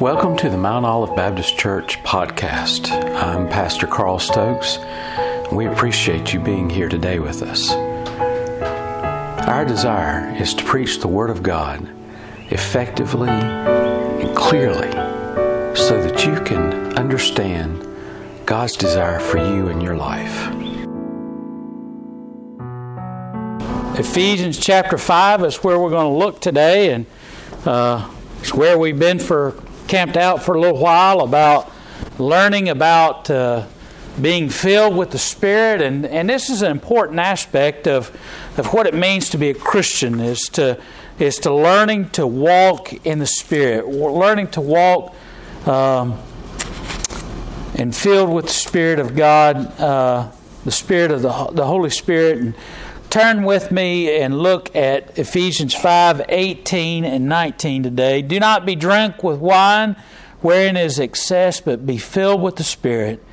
Welcome 0.00 0.36
to 0.36 0.50
the 0.50 0.58
Mount 0.58 0.84
Olive 0.84 1.16
Baptist 1.16 1.56
Church 1.56 2.02
podcast. 2.02 2.90
I'm 3.14 3.48
Pastor 3.48 3.86
Carl 3.86 4.18
Stokes. 4.18 4.78
We 5.50 5.64
appreciate 5.64 6.34
you 6.34 6.40
being 6.40 6.68
here 6.68 6.90
today 6.90 7.18
with 7.18 7.40
us. 7.42 7.70
Our 9.48 9.64
desire 9.64 10.36
is 10.36 10.52
to 10.52 10.64
preach 10.64 11.00
the 11.00 11.08
Word 11.08 11.30
of 11.30 11.42
God 11.42 11.88
effectively 12.50 13.30
and 13.30 14.36
clearly 14.36 14.90
so 15.74 16.02
that 16.02 16.26
you 16.26 16.44
can 16.44 16.92
understand 16.98 17.88
God's 18.44 18.76
desire 18.76 19.18
for 19.18 19.38
you 19.38 19.68
in 19.68 19.80
your 19.80 19.96
life. 19.96 20.52
Ephesians 23.98 24.58
chapter 24.58 24.98
5 24.98 25.42
is 25.44 25.56
where 25.64 25.78
we're 25.80 25.88
going 25.88 26.12
to 26.12 26.18
look 26.18 26.42
today, 26.42 26.92
and 26.92 27.06
uh, 27.64 28.06
it's 28.40 28.52
where 28.52 28.76
we've 28.76 28.98
been 28.98 29.18
for 29.18 29.54
camped 29.86 30.16
out 30.16 30.42
for 30.42 30.54
a 30.54 30.60
little 30.60 30.78
while 30.78 31.20
about 31.20 31.72
learning 32.18 32.68
about 32.68 33.30
uh, 33.30 33.66
being 34.20 34.48
filled 34.48 34.96
with 34.96 35.10
the 35.10 35.18
Spirit, 35.18 35.82
and, 35.82 36.06
and 36.06 36.28
this 36.28 36.48
is 36.48 36.62
an 36.62 36.70
important 36.70 37.18
aspect 37.18 37.86
of, 37.86 38.10
of 38.56 38.72
what 38.72 38.86
it 38.86 38.94
means 38.94 39.28
to 39.30 39.38
be 39.38 39.50
a 39.50 39.54
Christian 39.54 40.20
is 40.20 40.40
to 40.50 40.80
is 41.18 41.38
to 41.38 41.54
learning 41.54 42.10
to 42.10 42.26
walk 42.26 42.92
in 43.06 43.18
the 43.18 43.26
Spirit, 43.26 43.88
learning 43.88 44.48
to 44.48 44.60
walk 44.60 45.14
um, 45.66 46.18
and 47.74 47.94
filled 47.94 48.30
with 48.30 48.46
the 48.46 48.52
Spirit 48.52 48.98
of 48.98 49.16
God, 49.16 49.56
uh, 49.80 50.30
the 50.64 50.70
Spirit 50.70 51.10
of 51.10 51.22
the, 51.22 51.46
the 51.52 51.64
Holy 51.64 51.90
Spirit, 51.90 52.38
and 52.38 52.54
turn 53.16 53.44
with 53.44 53.72
me 53.72 54.14
and 54.20 54.38
look 54.38 54.76
at 54.76 55.18
Ephesians 55.18 55.74
5 55.74 56.26
18 56.28 57.02
and 57.06 57.26
19 57.26 57.82
today. 57.82 58.20
Do 58.20 58.38
not 58.38 58.66
be 58.66 58.76
drunk 58.76 59.24
with 59.24 59.38
wine, 59.38 59.96
wherein 60.42 60.76
is 60.76 60.98
excess, 60.98 61.58
but 61.58 61.86
be 61.86 61.96
filled 61.96 62.42
with 62.42 62.56
the 62.56 62.62
Spirit, 62.62 63.24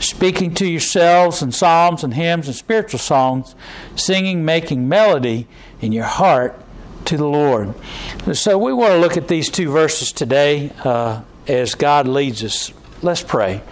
speaking 0.00 0.52
to 0.56 0.66
yourselves 0.66 1.40
in 1.40 1.50
psalms 1.50 2.04
and 2.04 2.12
hymns 2.12 2.46
and 2.46 2.54
spiritual 2.54 2.98
songs, 2.98 3.54
singing, 3.96 4.44
making 4.44 4.86
melody 4.86 5.48
in 5.80 5.92
your 5.92 6.04
heart 6.04 6.54
to 7.06 7.16
the 7.16 7.26
Lord. 7.26 7.74
So 8.34 8.58
we 8.58 8.74
want 8.74 8.92
to 8.92 8.98
look 8.98 9.16
at 9.16 9.28
these 9.28 9.48
two 9.48 9.70
verses 9.70 10.12
today 10.12 10.72
uh, 10.84 11.22
as 11.48 11.74
God 11.74 12.06
leads 12.06 12.44
us. 12.44 12.70
Let's 13.04 13.20
pray. 13.20 13.62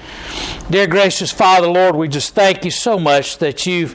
Dear 0.70 0.88
gracious 0.88 1.30
Father, 1.30 1.68
Lord, 1.68 1.94
we 1.94 2.08
just 2.08 2.34
thank 2.34 2.64
you 2.64 2.72
so 2.72 2.98
much 2.98 3.38
that 3.38 3.64
you've 3.64 3.94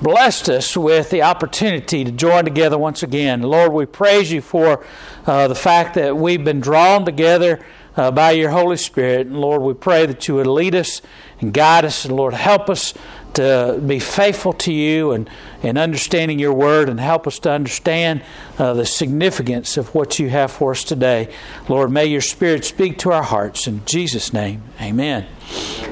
blessed 0.00 0.48
us 0.48 0.76
with 0.76 1.10
the 1.10 1.22
opportunity 1.22 2.04
to 2.04 2.12
join 2.12 2.44
together 2.44 2.78
once 2.78 3.02
again. 3.02 3.42
Lord, 3.42 3.72
we 3.72 3.84
praise 3.84 4.30
you 4.30 4.40
for 4.40 4.86
uh, 5.26 5.48
the 5.48 5.56
fact 5.56 5.94
that 5.94 6.16
we've 6.16 6.44
been 6.44 6.60
drawn 6.60 7.04
together 7.04 7.66
uh, 7.96 8.12
by 8.12 8.30
your 8.30 8.50
Holy 8.50 8.76
Spirit. 8.76 9.26
And 9.26 9.40
Lord, 9.40 9.60
we 9.60 9.74
pray 9.74 10.06
that 10.06 10.28
you 10.28 10.36
would 10.36 10.46
lead 10.46 10.76
us 10.76 11.02
and 11.40 11.52
guide 11.52 11.84
us. 11.84 12.04
And 12.04 12.14
Lord, 12.14 12.34
help 12.34 12.70
us 12.70 12.94
to 13.34 13.82
be 13.84 13.98
faithful 13.98 14.52
to 14.52 14.72
you 14.72 15.10
and, 15.10 15.28
and 15.62 15.78
understanding 15.78 16.38
your 16.38 16.52
word 16.52 16.88
and 16.88 17.00
help 17.00 17.26
us 17.26 17.38
to 17.40 17.50
understand 17.50 18.22
uh, 18.58 18.74
the 18.74 18.86
significance 18.86 19.76
of 19.76 19.94
what 19.94 20.18
you 20.18 20.28
have 20.28 20.50
for 20.50 20.72
us 20.72 20.84
today. 20.84 21.28
Lord, 21.68 21.90
may 21.90 22.06
your 22.06 22.20
spirit 22.20 22.64
speak 22.64 22.98
to 22.98 23.12
our 23.12 23.22
hearts. 23.22 23.66
In 23.66 23.84
Jesus' 23.84 24.32
name, 24.32 24.62
amen. 24.80 25.26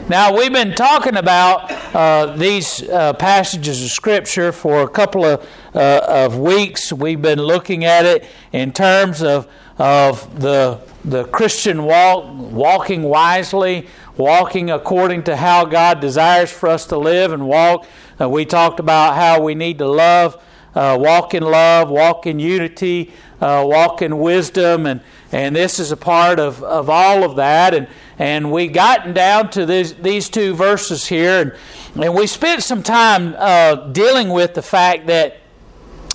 Now, 0.09 0.37
we've 0.37 0.53
been 0.53 0.75
talking 0.75 1.17
about 1.17 1.71
uh, 1.95 2.37
these 2.37 2.83
uh, 2.83 3.15
passages 3.15 3.83
of 3.83 3.91
Scripture 3.91 4.53
for 4.53 4.83
a 4.83 4.89
couple 4.89 5.25
of, 5.25 5.49
uh, 5.75 6.01
of 6.07 6.39
weeks. 6.39 6.93
We've 6.93 7.23
been 7.23 7.39
looking 7.39 7.85
at 7.85 8.05
it 8.05 8.27
in 8.53 8.73
terms 8.73 9.23
of, 9.23 9.49
of 9.79 10.41
the, 10.41 10.81
the 11.05 11.25
Christian 11.25 11.85
walk, 11.85 12.27
walking 12.53 13.03
wisely, 13.05 13.87
walking 14.17 14.71
according 14.71 15.23
to 15.25 15.37
how 15.37 15.65
God 15.65 16.01
desires 16.01 16.53
for 16.53 16.69
us 16.69 16.87
to 16.87 16.99
live 16.99 17.33
and 17.33 17.49
walk. 17.49 17.87
Uh, 18.21 18.29
we 18.29 18.45
talked 18.45 18.81
about 18.81 19.15
how 19.15 19.43
we 19.43 19.55
need 19.55 19.79
to 19.79 19.87
love, 19.87 20.43
uh, 20.75 20.97
walk 21.01 21.35
in 21.35 21.43
love, 21.43 21.91
walk 21.91 22.27
in 22.27 22.39
unity, 22.39 23.13
uh, 23.41 23.65
walk 23.67 24.03
in 24.03 24.19
wisdom, 24.19 24.87
and, 24.87 25.01
and 25.33 25.55
this 25.55 25.79
is 25.79 25.93
a 25.93 25.97
part 25.97 26.39
of, 26.39 26.63
of 26.63 26.89
all 26.89 27.25
of 27.25 27.37
that. 27.37 27.75
And, 27.75 27.89
and 28.19 28.53
we 28.53 28.69
gotten 28.69 29.13
down 29.13 29.51
to 29.51 29.67
these, 29.67 29.95
these 29.95 30.29
two 30.29 30.55
verses 30.55 31.07
here, 31.07 31.41
and, 31.41 32.05
and 32.05 32.15
we 32.15 32.27
spent 32.27 32.63
some 32.63 32.83
time 32.83 33.35
uh, 33.37 33.89
dealing 33.93 34.29
with 34.31 34.55
the 34.55 34.63
fact 34.63 35.07
that 35.09 35.39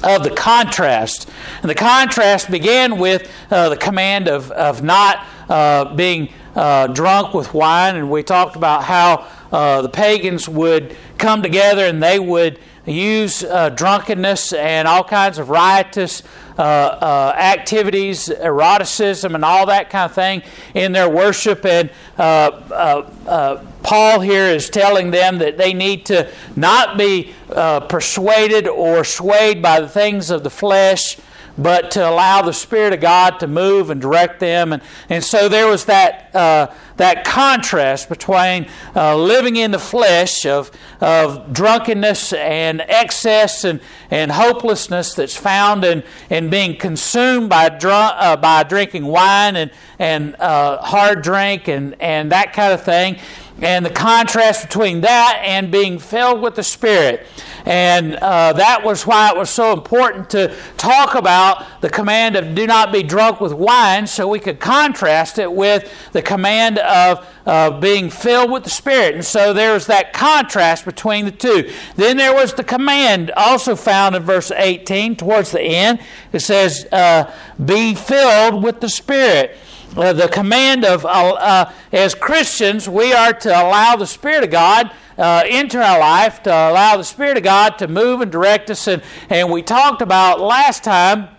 of 0.02 0.24
the 0.24 0.30
contrast. 0.30 1.30
And 1.62 1.70
the 1.70 1.76
contrast 1.76 2.50
began 2.50 3.00
with 3.00 3.30
uh, 3.52 3.70
the 3.70 3.78
command 3.78 4.30
of, 4.30 4.50
of 4.52 4.82
not 4.82 5.26
uh, 5.50 5.94
being 5.94 6.30
uh, 6.56 6.88
drunk 6.88 7.34
with 7.34 7.54
wine, 7.54 7.96
and 7.96 8.10
we 8.10 8.24
talked 8.24 8.56
about 8.56 8.84
how 8.84 9.28
uh, 9.52 9.82
the 9.82 9.90
pagans 9.90 10.48
would 10.48 10.96
come 11.18 11.42
together 11.42 11.86
and 11.86 12.02
they 12.02 12.20
would 12.20 12.60
use 12.86 13.44
uh, 13.44 13.70
drunkenness 13.70 14.54
and 14.54 14.88
all 14.88 15.04
kinds 15.04 15.38
of 15.38 15.50
riotous 15.50 16.24
uh, 16.58 16.62
uh, 16.62 17.36
activities, 17.38 18.30
eroticism, 18.30 19.36
and 19.36 19.46
all 19.46 19.68
that 19.68 19.90
kind 19.90 20.10
of 20.10 20.14
thing 20.14 20.42
in 20.74 20.92
their 20.92 21.10
worship. 21.10 21.66
And 21.66 21.90
uh, 22.18 23.64
Paul 23.84 24.20
here 24.20 24.46
is 24.46 24.70
telling 24.70 25.12
them 25.12 25.38
that 25.38 25.58
they 25.58 25.74
need 25.74 26.06
to 26.08 26.30
not 26.56 26.98
be 26.98 27.34
persuaded 27.48 28.68
or 28.68 29.04
swayed 29.04 29.62
by 29.62 29.80
the 29.80 29.88
things 29.88 30.30
of 30.30 30.44
the 30.44 30.50
flesh 30.50 31.18
but 31.62 31.92
to 31.92 32.08
allow 32.08 32.42
the 32.42 32.54
Spirit 32.54 32.94
of 32.94 33.02
God 33.02 33.40
to 33.40 33.48
move 33.48 33.90
and 33.90 34.02
direct 34.02 34.40
them. 34.40 34.74
And, 34.74 34.82
and 35.10 35.24
so 35.24 35.50
there 35.50 35.68
was 35.68 35.86
that, 35.86 36.34
uh, 36.36 36.74
that 36.98 37.26
contrast 37.26 38.10
between 38.10 38.68
uh, 38.96 39.16
living 39.18 39.58
in 39.58 39.72
the 39.72 39.80
flesh 39.80 40.46
of, 40.46 40.72
of 41.02 41.54
drunkenness 41.54 42.34
and 42.34 42.82
excess 42.82 43.64
and, 43.64 43.82
and 44.10 44.32
hopelessness 44.32 45.14
that's 45.14 45.36
found 45.36 45.84
in, 45.84 46.04
in 46.30 46.50
being 46.50 46.78
consumed 46.78 47.50
by, 47.50 47.68
uh, 47.68 48.38
by 48.38 48.64
drinking 48.64 49.06
wine 49.06 49.56
and, 49.56 49.72
and 50.00 50.36
uh, 50.40 50.78
hard 50.78 51.22
drink 51.22 51.68
and, 51.68 51.96
and 52.02 52.32
that 52.32 52.54
kind 52.54 52.74
of 52.74 52.84
thing 52.84 53.18
and 53.62 53.86
the 53.86 53.90
contrast 53.90 54.66
between 54.66 55.02
that 55.02 55.42
and 55.44 55.72
being 55.72 56.00
filled 56.00 56.42
with 56.42 56.56
the 56.56 56.64
Spirit. 56.64 57.26
And 57.66 58.16
uh, 58.16 58.54
that 58.54 58.84
was 58.84 59.06
why 59.06 59.30
it 59.30 59.38
was 59.38 59.50
so 59.50 59.74
important 59.74 60.30
to 60.32 60.56
talk 60.78 61.16
about 61.16 61.82
the 61.82 61.90
command 61.90 62.36
of 62.36 62.56
do 62.56 62.66
not 62.68 62.92
be 62.92 63.04
drunk 63.04 63.42
with 63.42 63.54
wine 63.54 64.08
so 64.08 64.28
we 64.28 64.40
could 64.40 64.60
contrast 64.60 65.40
it 65.40 65.52
with 65.52 65.92
the 66.12 66.22
command 66.22 66.80
of 66.80 67.26
uh, 67.46 67.80
being 67.80 68.10
filled 68.10 68.52
with 68.52 68.64
the 68.64 68.70
Spirit. 68.70 69.16
And 69.16 69.26
so 69.26 69.54
there 69.54 69.74
was 69.74 69.88
that 69.88 70.14
contrast 70.14 70.86
between 70.86 71.26
the 71.26 71.32
two. 71.32 71.72
Then 71.96 72.18
there 72.18 72.34
was 72.34 72.54
the 72.54 72.64
command 72.64 73.32
also 73.32 73.76
found 73.76 74.16
in 74.16 74.24
verse 74.24 74.52
18 74.52 75.16
towards 75.16 75.52
the 75.52 75.62
end. 75.62 76.00
It 76.32 76.40
says, 76.40 76.88
uh, 76.92 77.32
be 77.64 77.96
filled 77.96 78.64
with 78.64 78.82
the 78.82 78.90
Spirit 78.90 79.58
uh, 79.98 80.14
the 80.14 80.28
command 80.28 80.86
of, 80.86 81.06
uh, 81.06 81.10
uh, 81.10 81.72
as 81.92 82.14
Christians, 82.14 82.88
we 82.88 83.12
are 83.12 83.34
to 83.34 83.50
allow 83.50 83.96
the 83.96 84.06
Spirit 84.06 84.44
of 84.44 84.52
God 84.52 84.92
uh, 85.20 85.44
into 85.48 85.78
our 85.78 86.00
life, 86.00 86.42
to 86.44 86.50
allow 86.50 86.98
the 86.98 87.04
Spirit 87.04 87.38
of 87.38 87.44
God 87.44 87.78
to 87.80 87.88
move 87.88 88.22
and 88.22 88.32
direct 88.32 88.70
us. 88.70 88.88
And, 88.88 89.04
and 89.30 89.52
we 89.52 89.62
talked 89.62 90.02
about 90.02 90.40
last 90.40 90.84
time. 90.84 91.30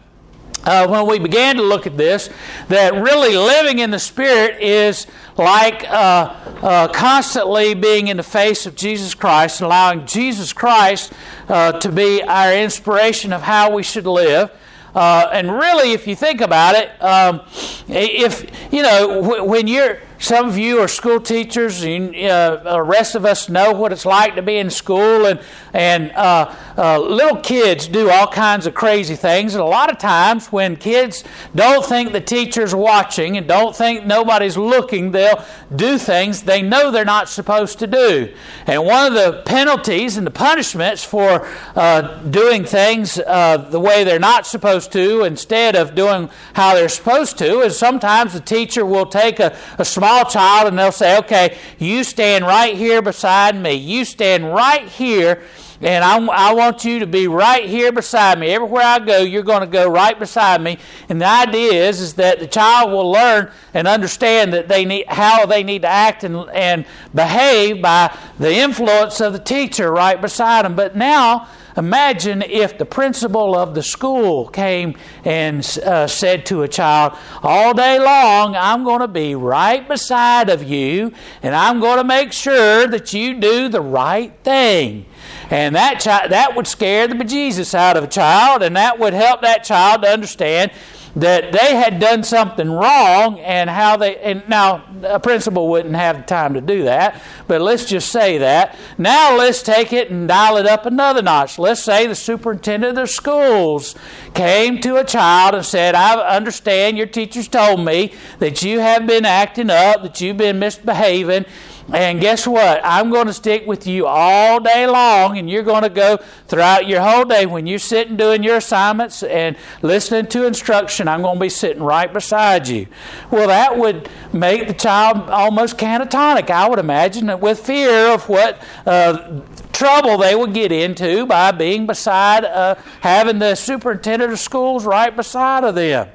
Uh, 0.62 0.86
when 0.86 1.06
we 1.06 1.18
began 1.18 1.56
to 1.56 1.62
look 1.62 1.86
at 1.86 1.96
this, 1.96 2.28
that 2.68 2.92
really 2.92 3.34
living 3.34 3.78
in 3.78 3.90
the 3.90 3.98
Spirit 3.98 4.60
is 4.60 5.06
like 5.38 5.88
uh, 5.88 6.36
uh, 6.60 6.88
constantly 6.88 7.72
being 7.72 8.08
in 8.08 8.18
the 8.18 8.22
face 8.22 8.66
of 8.66 8.76
Jesus 8.76 9.14
Christ 9.14 9.62
and 9.62 9.66
allowing 9.66 10.04
Jesus 10.04 10.52
Christ 10.52 11.14
uh, 11.48 11.72
to 11.78 11.90
be 11.90 12.22
our 12.22 12.52
inspiration 12.52 13.32
of 13.32 13.40
how 13.40 13.74
we 13.74 13.82
should 13.82 14.06
live. 14.06 14.50
Uh, 14.94 15.30
and 15.32 15.50
really, 15.50 15.92
if 15.92 16.06
you 16.06 16.14
think 16.14 16.42
about 16.42 16.74
it, 16.74 16.90
um, 17.02 17.40
if 17.88 18.44
you 18.70 18.82
know 18.82 19.44
when 19.44 19.66
you're 19.66 19.98
some 20.20 20.46
of 20.46 20.58
you 20.58 20.80
are 20.80 20.86
school 20.86 21.18
teachers, 21.18 21.82
and 21.82 22.14
uh, 22.14 22.56
the 22.56 22.82
rest 22.82 23.14
of 23.14 23.24
us 23.24 23.48
know 23.48 23.72
what 23.72 23.90
it's 23.90 24.04
like 24.04 24.34
to 24.34 24.42
be 24.42 24.58
in 24.58 24.68
school, 24.68 25.24
and 25.24 25.40
and 25.72 26.12
uh, 26.12 26.54
uh, 26.76 26.98
little 26.98 27.38
kids 27.38 27.88
do 27.88 28.10
all 28.10 28.26
kinds 28.26 28.66
of 28.66 28.74
crazy 28.74 29.16
things. 29.16 29.54
And 29.54 29.62
a 29.62 29.66
lot 29.66 29.90
of 29.90 29.96
times, 29.96 30.48
when 30.48 30.76
kids 30.76 31.24
don't 31.54 31.86
think 31.86 32.12
the 32.12 32.20
teacher's 32.20 32.74
watching 32.74 33.38
and 33.38 33.48
don't 33.48 33.74
think 33.74 34.04
nobody's 34.04 34.58
looking, 34.58 35.12
they'll 35.12 35.42
do 35.74 35.96
things 35.96 36.42
they 36.42 36.60
know 36.60 36.90
they're 36.90 37.04
not 37.06 37.30
supposed 37.30 37.78
to 37.78 37.86
do. 37.86 38.34
And 38.66 38.84
one 38.84 39.06
of 39.06 39.14
the 39.14 39.42
penalties 39.46 40.18
and 40.18 40.26
the 40.26 40.30
punishments 40.30 41.02
for 41.02 41.48
uh, 41.74 42.22
doing 42.24 42.64
things 42.64 43.18
uh, 43.18 43.56
the 43.56 43.80
way 43.80 44.04
they're 44.04 44.18
not 44.18 44.46
supposed 44.46 44.92
to, 44.92 45.24
instead 45.24 45.76
of 45.76 45.94
doing 45.94 46.28
how 46.52 46.74
they're 46.74 46.90
supposed 46.90 47.38
to, 47.38 47.60
is 47.60 47.78
sometimes 47.78 48.34
the 48.34 48.40
teacher 48.40 48.84
will 48.84 49.06
take 49.06 49.40
a, 49.40 49.56
a 49.78 49.84
small 49.84 50.09
small 50.10 50.30
child 50.30 50.68
and 50.68 50.78
they'll 50.78 50.92
say, 50.92 51.18
okay, 51.18 51.56
you 51.78 52.04
stand 52.04 52.44
right 52.44 52.76
here 52.76 53.02
beside 53.02 53.56
me. 53.56 53.74
You 53.74 54.04
stand 54.04 54.52
right 54.52 54.86
here 54.88 55.42
and 55.80 56.04
I, 56.04 56.18
I 56.26 56.52
want 56.52 56.84
you 56.84 56.98
to 56.98 57.06
be 57.06 57.26
right 57.26 57.64
here 57.64 57.90
beside 57.90 58.38
me. 58.38 58.48
Everywhere 58.48 58.82
I 58.82 58.98
go, 58.98 59.20
you're 59.20 59.42
going 59.42 59.62
to 59.62 59.66
go 59.66 59.88
right 59.88 60.18
beside 60.18 60.60
me. 60.60 60.78
And 61.08 61.20
the 61.20 61.26
idea 61.26 61.88
is, 61.88 62.00
is 62.00 62.14
that 62.14 62.38
the 62.38 62.46
child 62.46 62.90
will 62.90 63.10
learn 63.10 63.50
and 63.72 63.88
understand 63.88 64.52
that 64.52 64.68
they 64.68 64.84
need 64.84 65.06
how 65.08 65.46
they 65.46 65.62
need 65.62 65.82
to 65.82 65.88
act 65.88 66.22
and, 66.22 66.36
and 66.50 66.84
behave 67.14 67.80
by 67.80 68.14
the 68.38 68.52
influence 68.52 69.20
of 69.20 69.32
the 69.32 69.38
teacher 69.38 69.90
right 69.90 70.20
beside 70.20 70.66
them. 70.66 70.76
But 70.76 70.96
now, 70.96 71.48
imagine 71.76 72.42
if 72.42 72.78
the 72.78 72.84
principal 72.84 73.56
of 73.56 73.74
the 73.74 73.82
school 73.82 74.48
came 74.48 74.96
and 75.24 75.64
uh, 75.84 76.06
said 76.06 76.46
to 76.46 76.62
a 76.62 76.68
child, 76.68 77.16
All 77.42 77.74
day 77.74 77.98
long, 77.98 78.56
I'm 78.56 78.84
going 78.84 79.00
to 79.00 79.08
be 79.08 79.34
right 79.34 79.86
beside 79.86 80.48
of 80.50 80.62
you, 80.62 81.12
and 81.42 81.54
I'm 81.54 81.80
going 81.80 81.98
to 81.98 82.04
make 82.04 82.32
sure 82.32 82.86
that 82.86 83.12
you 83.12 83.40
do 83.40 83.68
the 83.68 83.80
right 83.80 84.32
thing. 84.42 85.06
And 85.50 85.74
that 85.74 86.00
child, 86.00 86.30
that 86.30 86.54
would 86.54 86.66
scare 86.66 87.08
the 87.08 87.14
bejesus 87.14 87.74
out 87.74 87.96
of 87.96 88.04
a 88.04 88.08
child, 88.08 88.62
and 88.62 88.76
that 88.76 88.98
would 88.98 89.14
help 89.14 89.42
that 89.42 89.64
child 89.64 90.02
to 90.02 90.08
understand 90.08 90.70
that 91.16 91.52
they 91.52 91.74
had 91.74 91.98
done 91.98 92.22
something 92.22 92.70
wrong 92.70 93.40
and 93.40 93.68
how 93.68 93.96
they 93.96 94.16
and 94.18 94.48
now 94.48 94.84
a 95.02 95.18
principal 95.18 95.68
wouldn't 95.68 95.96
have 95.96 96.16
the 96.16 96.22
time 96.22 96.54
to 96.54 96.60
do 96.60 96.84
that 96.84 97.20
but 97.48 97.60
let's 97.60 97.84
just 97.84 98.12
say 98.12 98.38
that. 98.38 98.76
Now 98.96 99.36
let's 99.36 99.62
take 99.62 99.92
it 99.92 100.10
and 100.10 100.28
dial 100.28 100.56
it 100.56 100.66
up 100.66 100.86
another 100.86 101.22
notch. 101.22 101.58
Let's 101.58 101.82
say 101.82 102.06
the 102.06 102.14
superintendent 102.14 102.90
of 102.90 102.94
the 102.96 103.06
schools 103.06 103.96
came 104.34 104.80
to 104.80 104.96
a 104.96 105.04
child 105.04 105.54
and 105.54 105.64
said 105.64 105.94
i 105.94 106.18
understand 106.36 106.96
your 106.96 107.06
teachers 107.06 107.48
told 107.48 107.84
me 107.84 108.12
that 108.38 108.62
you 108.62 108.78
have 108.78 109.06
been 109.06 109.24
acting 109.24 109.70
up 109.70 110.02
that 110.02 110.20
you've 110.20 110.36
been 110.36 110.58
misbehaving 110.58 111.44
and 111.92 112.20
guess 112.20 112.46
what? 112.46 112.80
I'm 112.84 113.10
going 113.10 113.26
to 113.26 113.32
stick 113.32 113.66
with 113.66 113.86
you 113.86 114.06
all 114.06 114.60
day 114.60 114.86
long, 114.86 115.38
and 115.38 115.50
you're 115.50 115.62
going 115.62 115.82
to 115.82 115.88
go 115.88 116.18
throughout 116.46 116.86
your 116.86 117.00
whole 117.00 117.24
day 117.24 117.46
when 117.46 117.66
you're 117.66 117.78
sitting 117.78 118.16
doing 118.16 118.42
your 118.42 118.56
assignments 118.56 119.22
and 119.22 119.56
listening 119.82 120.26
to 120.28 120.46
instruction. 120.46 121.08
I'm 121.08 121.22
going 121.22 121.36
to 121.36 121.40
be 121.40 121.48
sitting 121.48 121.82
right 121.82 122.12
beside 122.12 122.68
you. 122.68 122.86
Well, 123.30 123.48
that 123.48 123.76
would 123.76 124.08
make 124.32 124.68
the 124.68 124.74
child 124.74 125.28
almost 125.30 125.78
catatonic, 125.78 126.50
I 126.50 126.68
would 126.68 126.78
imagine, 126.78 127.28
it 127.30 127.40
with 127.40 127.60
fear 127.60 128.12
of 128.12 128.28
what 128.28 128.62
uh, 128.86 129.40
trouble 129.72 130.18
they 130.18 130.34
would 130.34 130.54
get 130.54 130.72
into 130.72 131.26
by 131.26 131.50
being 131.52 131.86
beside, 131.86 132.44
uh, 132.44 132.76
having 133.00 133.38
the 133.38 133.54
superintendent 133.54 134.32
of 134.32 134.38
schools 134.38 134.84
right 134.84 135.14
beside 135.14 135.64
of 135.64 135.74
them. 135.74 136.08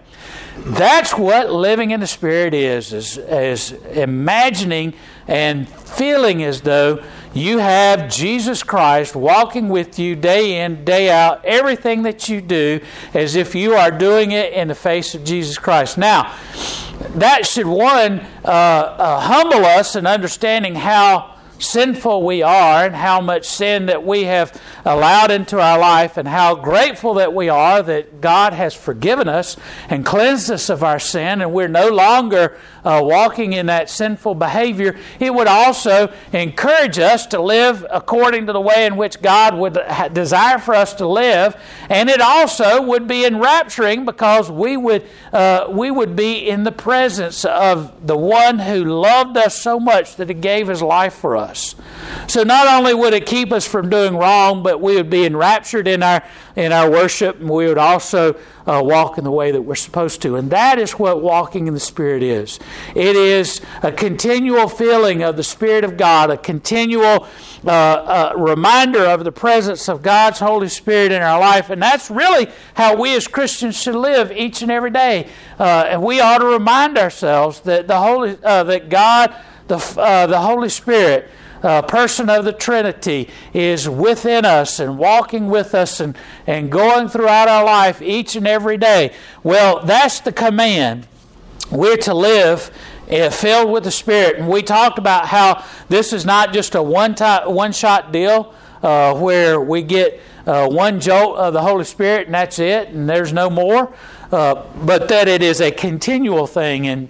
That's 0.57 1.18
what 1.18 1.51
living 1.51 1.92
in 1.92 2.00
the 2.00 2.07
Spirit 2.07 2.54
is, 2.54 2.94
is, 2.94 3.18
is 3.18 3.72
imagining 3.72 4.94
and 5.27 5.68
feeling 5.68 6.44
as 6.44 6.62
though 6.62 7.04
you 7.33 7.57
have 7.57 8.10
Jesus 8.10 8.63
Christ 8.63 9.16
walking 9.16 9.68
with 9.68 10.00
you 10.00 10.16
day 10.16 10.63
in, 10.63 10.86
day 10.86 11.10
out, 11.10 11.44
everything 11.44 12.04
that 12.04 12.30
you 12.30 12.39
do, 12.39 12.80
as 13.13 13.36
if 13.36 13.54
you 13.54 13.74
are 13.74 13.92
doing 13.92 14.31
it 14.31 14.54
in 14.54 14.69
the 14.69 14.75
face 14.75 15.16
of 15.16 15.25
Jesus 15.25 15.57
Christ. 15.57 15.98
Now, 15.98 16.33
that 17.16 17.45
should, 17.45 17.66
one, 17.68 18.22
uh, 18.44 18.48
uh, 18.48 19.19
humble 19.19 19.66
us 19.66 19.95
in 19.98 20.07
understanding 20.07 20.75
how 20.75 21.35
sinful 21.60 22.24
we 22.24 22.42
are 22.42 22.86
and 22.86 22.96
how 22.96 23.22
much 23.22 23.46
sin 23.46 23.86
that 23.88 24.06
we 24.06 24.24
have 24.24 24.62
allowed 24.84 25.31
into 25.31 25.60
our 25.60 25.80
life 25.80 26.18
and 26.18 26.28
how 26.28 26.56
grateful 26.56 27.16
that 27.16 27.34
we 27.34 27.50
are 27.50 27.81
that 27.81 28.22
God 28.22 28.54
has 28.54 28.74
forgiven 28.74 29.28
us 29.28 29.57
and 29.90 30.06
cleansed 30.06 30.52
us 30.52 30.69
of 30.69 30.84
our 30.84 31.00
sin 31.00 31.42
and 31.42 31.54
we're 31.54 31.68
no 31.68 31.90
longer 31.90 32.57
uh, 32.86 33.02
walking 33.04 33.54
in 33.54 33.66
that 33.66 33.90
sinful 33.90 34.36
behavior, 34.36 34.96
it 35.19 35.34
would 35.34 35.48
also 35.48 36.13
encourage 36.31 37.00
us 37.00 37.25
to 37.25 37.42
live 37.42 37.86
according 37.92 38.46
to 38.46 38.54
the 38.54 38.62
way 38.62 38.86
in 38.86 38.96
which 38.96 39.22
God 39.22 39.56
would 39.58 39.78
desire 40.13 40.60
for 40.60 40.75
us 40.75 40.94
to 40.96 41.08
live. 41.08 41.56
And 41.90 42.10
it 42.10 42.22
also 42.22 42.81
would 42.84 43.08
be 43.08 43.25
enrapturing 43.25 44.06
because 44.06 44.51
we 44.51 44.78
would, 44.78 45.04
uh, 45.34 45.68
we 45.69 45.90
would 45.90 46.16
be 46.16 46.48
in 46.48 46.63
the 46.63 46.72
presence 46.72 47.44
of 47.44 48.06
the 48.06 48.18
one 48.18 48.60
who 48.60 48.84
loved 48.84 49.36
us 49.36 49.60
so 49.60 49.80
much 49.80 50.16
that 50.18 50.30
he 50.30 50.36
gave 50.36 50.68
his 50.68 50.84
life 50.84 51.16
for 51.16 51.36
us. 51.36 51.44
So 52.27 52.44
not 52.44 52.68
only 52.68 52.94
would 52.94 53.13
it 53.13 53.25
keep 53.25 53.51
us 53.51 53.68
from 53.68 53.89
doing 53.89 54.15
wrong, 54.15 54.63
but 54.63 54.81
we 54.81 54.95
would 54.95 55.09
be 55.09 55.25
enraptured 55.25 55.88
in 55.88 56.03
our 56.03 56.24
in 56.56 56.71
our 56.71 56.89
worship, 56.89 57.39
and 57.39 57.50
we 57.50 57.68
would 57.68 57.77
also 57.77 58.36
uh, 58.65 58.81
walk 58.83 59.18
in 59.18 59.24
the 59.24 59.31
way 59.31 59.51
that 59.51 59.62
we're 59.62 59.75
supposed 59.75 60.21
to. 60.21 60.38
And 60.38 60.50
that 60.51 60.80
is 60.80 60.94
what 60.94 61.21
walking 61.21 61.68
in 61.68 61.74
the 61.74 61.80
Spirit 61.80 62.24
is. 62.24 62.59
It 62.95 63.15
is 63.15 63.62
a 63.83 63.92
continual 63.92 64.68
feeling 64.68 65.21
of 65.21 65.38
the 65.38 65.44
Spirit 65.44 65.83
of 65.83 65.97
God, 65.97 66.31
a 66.31 66.38
continual 66.38 67.27
uh, 67.65 67.69
uh, 67.69 68.33
reminder 68.38 69.06
of 69.06 69.24
the 69.24 69.31
presence 69.31 69.89
of 69.89 70.01
God's 70.01 70.39
Holy 70.39 70.69
Spirit 70.69 71.12
in 71.12 71.21
our 71.21 71.39
life. 71.39 71.69
And 71.69 71.81
that's 71.81 72.09
really 72.09 72.48
how 72.74 72.95
we 72.95 73.15
as 73.15 73.27
Christians 73.27 73.75
should 73.75 73.95
live 73.95 74.31
each 74.31 74.62
and 74.62 74.71
every 74.71 74.91
day. 74.91 75.30
Uh, 75.59 75.88
and 75.89 76.01
we 76.01 76.21
ought 76.21 76.39
to 76.39 76.45
remind 76.45 76.98
ourselves 76.98 77.62
that 77.62 77.88
the 77.88 78.00
Holy, 78.00 78.38
uh, 78.44 78.63
that 78.63 78.89
God, 78.89 79.36
the, 79.67 79.77
uh, 79.97 80.27
the 80.27 80.39
Holy 80.39 80.69
Spirit, 80.69 81.29
uh, 81.63 81.81
person 81.81 82.29
of 82.29 82.45
the 82.45 82.53
Trinity 82.53 83.27
is 83.53 83.89
within 83.89 84.45
us 84.45 84.79
and 84.79 85.00
walking 85.00 85.50
with 85.50 85.73
us 85.73 86.00
and, 86.00 86.15
and 86.45 86.71
going 86.71 87.07
throughout 87.07 87.47
our 87.47 87.63
life 87.65 88.01
each 88.01 88.35
and 88.35 88.47
every 88.47 88.77
day. 88.77 89.13
Well, 89.44 89.83
that's 89.83 90.19
the 90.19 90.31
command. 90.31 91.07
We're 91.71 91.97
to 91.97 92.13
live 92.13 92.71
uh, 93.09 93.31
filled 93.31 93.71
with 93.71 93.83
the 93.83 93.91
Spirit. 93.91 94.38
And 94.38 94.47
we 94.47 94.62
talked 94.62 95.00
about 95.00 95.27
how 95.27 95.63
this 95.89 96.13
is 96.13 96.25
not 96.25 96.53
just 96.53 96.75
a 96.75 96.83
one 96.83 97.15
time, 97.15 97.51
one 97.51 97.71
shot 97.71 98.12
deal 98.12 98.53
uh, 98.83 99.15
where 99.15 99.59
we 99.59 99.81
get 99.81 100.19
uh, 100.45 100.67
one 100.67 101.00
jolt 101.00 101.38
of 101.38 101.53
the 101.53 101.62
Holy 101.62 101.85
Spirit 101.85 102.27
and 102.27 102.35
that's 102.35 102.59
it, 102.59 102.89
and 102.89 103.09
there's 103.09 103.33
no 103.33 103.50
more. 103.50 103.91
Uh, 104.31 104.63
but 104.83 105.07
that 105.07 105.27
it 105.27 105.41
is 105.41 105.62
a 105.62 105.71
continual 105.71 106.45
thing, 106.45 106.88
and 106.88 107.09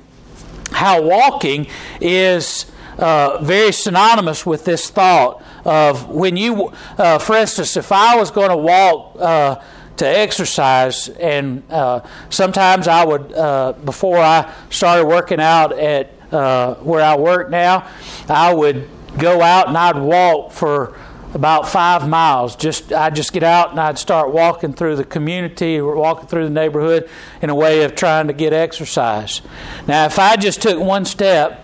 how 0.72 1.02
walking 1.02 1.68
is 2.02 2.66
uh, 2.98 3.40
very 3.42 3.72
synonymous 3.72 4.46
with 4.46 4.66
this 4.66 4.90
thought 4.90 5.44
of 5.66 6.10
when 6.10 6.38
you, 6.38 6.72
uh, 6.98 7.20
for 7.20 7.36
instance, 7.36 7.76
if 7.76 7.92
I 7.92 8.16
was 8.16 8.32
going 8.32 8.50
to 8.50 8.58
walk 8.58 9.18
uh, 9.20 9.62
to 9.98 10.08
exercise, 10.08 11.10
and 11.10 11.64
uh, 11.72 12.02
sometimes 12.30 12.88
I 12.88 13.06
would, 13.06 13.34
uh, 13.34 13.74
before 13.84 14.18
I 14.18 14.54
started 14.70 15.06
working 15.06 15.40
out 15.40 15.72
at 15.78 16.14
uh, 16.32 16.76
where 16.76 17.04
I 17.04 17.16
work 17.18 17.50
now, 17.50 17.88
I 18.28 18.54
would 18.54 18.90
go 19.18 19.42
out 19.42 19.68
and 19.68 19.78
I'd 19.78 19.98
walk 19.98 20.52
for 20.52 20.98
about 21.36 21.70
five 21.70 22.08
miles. 22.08 22.56
Just 22.56 22.92
I'd 22.92 23.16
just 23.16 23.34
get 23.34 23.44
out 23.44 23.70
and 23.70 23.80
I'd 23.80 24.00
start 24.00 24.32
walking 24.32 24.74
through 24.74 24.96
the 24.96 25.04
community, 25.04 25.80
or 25.80 25.96
walking 25.96 26.28
through 26.28 26.46
the 26.46 26.50
neighborhood 26.50 27.08
in 27.42 27.52
a 27.52 27.56
way 27.56 27.84
of 27.84 27.94
trying 27.94 28.28
to 28.28 28.34
get 28.34 28.54
exercise. 28.54 29.42
Now, 29.88 30.06
if 30.06 30.18
I 30.18 30.36
just 30.38 30.62
took 30.62 30.80
one 30.80 31.06
step 31.06 31.62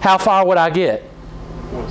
how 0.00 0.18
far 0.18 0.46
would 0.46 0.58
I 0.58 0.70
get? 0.70 1.02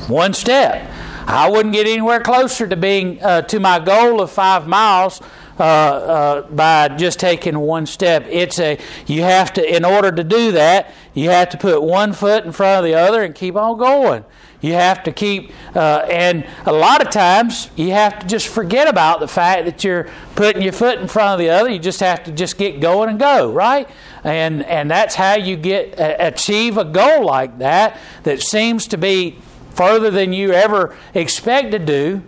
One 0.08 0.34
step. 0.34 0.90
I 1.26 1.50
wouldn't 1.50 1.74
get 1.74 1.88
anywhere 1.88 2.22
closer 2.22 2.68
to 2.68 2.76
being 2.76 3.22
uh, 3.22 3.42
to 3.44 3.60
my 3.60 3.80
goal 3.80 4.22
of 4.22 4.32
five 4.32 4.68
miles 4.68 5.22
uh, 5.60 5.64
uh, 5.64 6.42
by 6.44 6.90
just 6.90 7.20
taking 7.20 7.60
one 7.60 7.86
step. 7.86 8.26
It's 8.30 8.60
a 8.60 8.80
you 9.08 9.24
have 9.24 9.52
to 9.54 9.76
in 9.76 9.84
order 9.84 10.12
to 10.12 10.24
do 10.24 10.54
that 10.54 10.94
you 11.14 11.32
have 11.32 11.50
to 11.50 11.58
put 11.58 11.82
one 11.82 12.14
foot 12.14 12.46
in 12.46 12.52
front 12.52 12.78
of 12.78 12.84
the 12.86 12.94
other 12.94 13.24
and 13.24 13.34
keep 13.34 13.56
on 13.56 13.78
going. 13.78 14.24
You 14.60 14.74
have 14.74 15.04
to 15.04 15.12
keep, 15.12 15.52
uh, 15.76 16.08
and 16.10 16.48
a 16.66 16.74
lot 16.74 17.06
of 17.06 17.12
times 17.12 17.70
you 17.76 17.92
have 17.92 18.20
to 18.20 18.26
just 18.26 18.48
forget 18.48 18.88
about 18.88 19.20
the 19.20 19.28
fact 19.28 19.66
that 19.66 19.84
you're 19.84 20.10
putting 20.36 20.64
your 20.64 20.74
foot 20.74 20.98
in 20.98 21.08
front 21.08 21.34
of 21.34 21.40
the 21.40 21.50
other. 21.50 21.70
You 21.70 21.78
just 21.78 22.00
have 22.00 22.24
to 22.24 22.32
just 22.32 22.58
get 22.58 22.80
going 22.80 23.10
and 23.10 23.20
go, 23.20 23.52
right? 23.52 23.88
And 24.24 24.64
and 24.66 24.90
that's 24.90 25.14
how 25.14 25.36
you 25.36 25.58
get 25.58 26.00
uh, 26.00 26.16
achieve 26.20 26.78
a 26.78 26.86
goal 26.86 27.24
like 27.24 27.60
that 27.60 28.00
that 28.24 28.42
seems 28.42 28.88
to 28.88 28.98
be 28.98 29.38
further 29.76 30.10
than 30.10 30.34
you 30.34 30.54
ever 30.54 30.96
expect 31.14 31.72
to 31.72 31.80
do. 31.80 32.24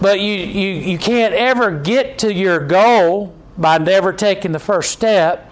But 0.00 0.20
you, 0.20 0.34
you, 0.34 0.70
you 0.70 0.98
can't 0.98 1.34
ever 1.34 1.70
get 1.70 2.18
to 2.20 2.32
your 2.32 2.58
goal 2.58 3.36
by 3.56 3.78
never 3.78 4.12
taking 4.12 4.52
the 4.52 4.58
first 4.58 4.90
step 4.90 5.51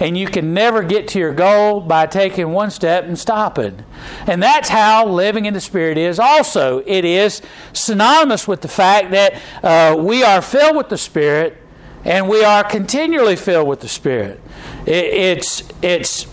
and 0.00 0.16
you 0.16 0.26
can 0.26 0.54
never 0.54 0.82
get 0.82 1.08
to 1.08 1.18
your 1.18 1.32
goal 1.32 1.80
by 1.80 2.06
taking 2.06 2.52
one 2.52 2.70
step 2.70 3.04
and 3.04 3.18
stopping. 3.18 3.84
And 4.26 4.42
that's 4.42 4.68
how 4.68 5.06
living 5.06 5.44
in 5.44 5.54
the 5.54 5.60
Spirit 5.60 5.98
is 5.98 6.18
also. 6.18 6.82
It 6.86 7.04
is 7.04 7.42
synonymous 7.72 8.46
with 8.48 8.60
the 8.60 8.68
fact 8.68 9.10
that 9.10 9.40
uh, 9.62 9.96
we 9.96 10.22
are 10.22 10.42
filled 10.42 10.76
with 10.76 10.88
the 10.88 10.98
Spirit 10.98 11.58
and 12.04 12.28
we 12.28 12.44
are 12.44 12.64
continually 12.64 13.36
filled 13.36 13.68
with 13.68 13.80
the 13.80 13.88
Spirit. 13.88 14.40
It, 14.86 15.04
it's, 15.04 15.62
it's, 15.82 16.26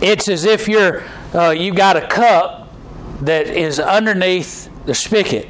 it's 0.00 0.28
as 0.28 0.44
if 0.44 0.68
you're, 0.68 1.04
uh, 1.34 1.50
you 1.50 1.72
got 1.72 1.96
a 1.96 2.06
cup 2.06 2.66
that 3.20 3.46
is 3.46 3.78
underneath 3.78 4.70
the 4.84 4.94
spigot. 4.94 5.48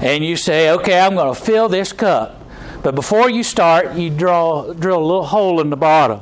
And 0.00 0.24
you 0.24 0.36
say, 0.36 0.70
okay, 0.70 0.98
I'm 0.98 1.14
going 1.14 1.34
to 1.34 1.40
fill 1.40 1.68
this 1.68 1.92
cup. 1.92 2.39
But 2.82 2.94
before 2.94 3.28
you 3.28 3.42
start, 3.42 3.94
you 3.94 4.10
draw, 4.10 4.72
drill 4.72 4.98
a 4.98 5.04
little 5.04 5.26
hole 5.26 5.60
in 5.60 5.70
the 5.70 5.76
bottom 5.76 6.20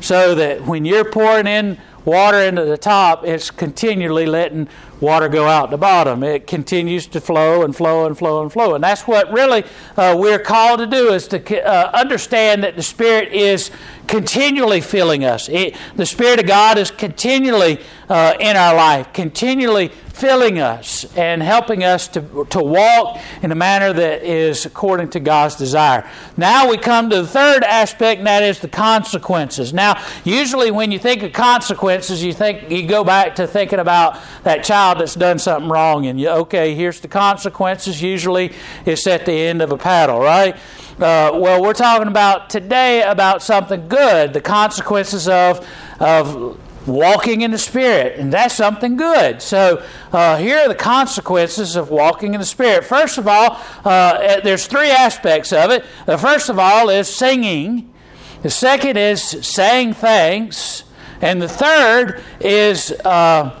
so 0.00 0.34
that 0.34 0.66
when 0.66 0.84
you're 0.84 1.04
pouring 1.04 1.46
in 1.46 1.78
water 2.04 2.38
into 2.38 2.64
the 2.64 2.78
top, 2.78 3.24
it's 3.24 3.50
continually 3.50 4.26
letting 4.26 4.68
water 5.00 5.28
go 5.28 5.46
out 5.46 5.70
the 5.70 5.78
bottom. 5.78 6.22
It 6.22 6.46
continues 6.46 7.06
to 7.08 7.20
flow 7.20 7.62
and 7.62 7.74
flow 7.74 8.06
and 8.06 8.16
flow 8.16 8.42
and 8.42 8.52
flow. 8.52 8.74
And 8.74 8.82
that's 8.82 9.02
what 9.02 9.32
really 9.32 9.64
uh, 9.96 10.16
we're 10.18 10.38
called 10.38 10.80
to 10.80 10.86
do 10.86 11.12
is 11.12 11.28
to 11.28 11.66
uh, 11.66 11.90
understand 11.94 12.64
that 12.64 12.76
the 12.76 12.82
Spirit 12.82 13.32
is 13.32 13.70
continually 14.10 14.80
filling 14.80 15.24
us. 15.24 15.48
It, 15.48 15.76
the 15.94 16.04
Spirit 16.04 16.40
of 16.40 16.46
God 16.46 16.78
is 16.78 16.90
continually 16.90 17.78
uh, 18.08 18.34
in 18.40 18.56
our 18.56 18.74
life, 18.74 19.12
continually 19.12 19.88
filling 19.88 20.58
us 20.58 21.06
and 21.16 21.40
helping 21.40 21.84
us 21.84 22.08
to, 22.08 22.46
to 22.50 22.60
walk 22.60 23.18
in 23.40 23.52
a 23.52 23.54
manner 23.54 23.92
that 23.92 24.24
is 24.24 24.66
according 24.66 25.08
to 25.10 25.20
God's 25.20 25.54
desire. 25.54 26.10
Now 26.36 26.68
we 26.68 26.76
come 26.76 27.08
to 27.10 27.22
the 27.22 27.26
third 27.26 27.62
aspect, 27.62 28.18
and 28.18 28.26
that 28.26 28.42
is 28.42 28.58
the 28.58 28.68
consequences. 28.68 29.72
Now, 29.72 30.02
usually 30.24 30.72
when 30.72 30.90
you 30.90 30.98
think 30.98 31.22
of 31.22 31.32
consequences, 31.32 32.22
you 32.22 32.32
think 32.32 32.68
you 32.68 32.88
go 32.88 33.04
back 33.04 33.36
to 33.36 33.46
thinking 33.46 33.78
about 33.78 34.18
that 34.42 34.64
child 34.64 34.98
that's 34.98 35.14
done 35.14 35.38
something 35.38 35.70
wrong, 35.70 36.06
and 36.06 36.20
you 36.20 36.28
okay, 36.30 36.74
here's 36.74 36.98
the 36.98 37.08
consequences. 37.08 38.02
Usually, 38.02 38.52
it's 38.84 39.06
at 39.06 39.24
the 39.24 39.32
end 39.32 39.62
of 39.62 39.70
a 39.70 39.78
paddle, 39.78 40.18
right? 40.18 40.56
Uh, 41.00 41.32
well, 41.32 41.62
we're 41.62 41.72
talking 41.72 42.08
about 42.08 42.50
today 42.50 43.02
about 43.02 43.42
something 43.42 43.88
good, 43.88 43.99
the 44.32 44.40
consequences 44.40 45.28
of 45.28 45.66
of 46.00 46.58
walking 46.86 47.42
in 47.42 47.50
the 47.50 47.58
Spirit, 47.58 48.18
and 48.18 48.32
that's 48.32 48.54
something 48.54 48.96
good. 48.96 49.42
So, 49.42 49.82
uh, 50.12 50.38
here 50.38 50.58
are 50.58 50.68
the 50.68 50.74
consequences 50.74 51.76
of 51.76 51.90
walking 51.90 52.34
in 52.34 52.40
the 52.40 52.46
Spirit. 52.46 52.84
First 52.84 53.18
of 53.18 53.28
all, 53.28 53.60
uh, 53.84 54.40
there's 54.40 54.66
three 54.66 54.90
aspects 54.90 55.52
of 55.52 55.70
it. 55.70 55.84
The 56.06 56.18
first 56.18 56.48
of 56.48 56.58
all 56.58 56.88
is 56.88 57.08
singing, 57.08 57.92
the 58.42 58.50
second 58.50 58.96
is 58.96 59.22
saying 59.22 59.94
thanks, 59.94 60.84
and 61.20 61.40
the 61.40 61.48
third 61.48 62.22
is. 62.40 62.92
Uh, 63.04 63.56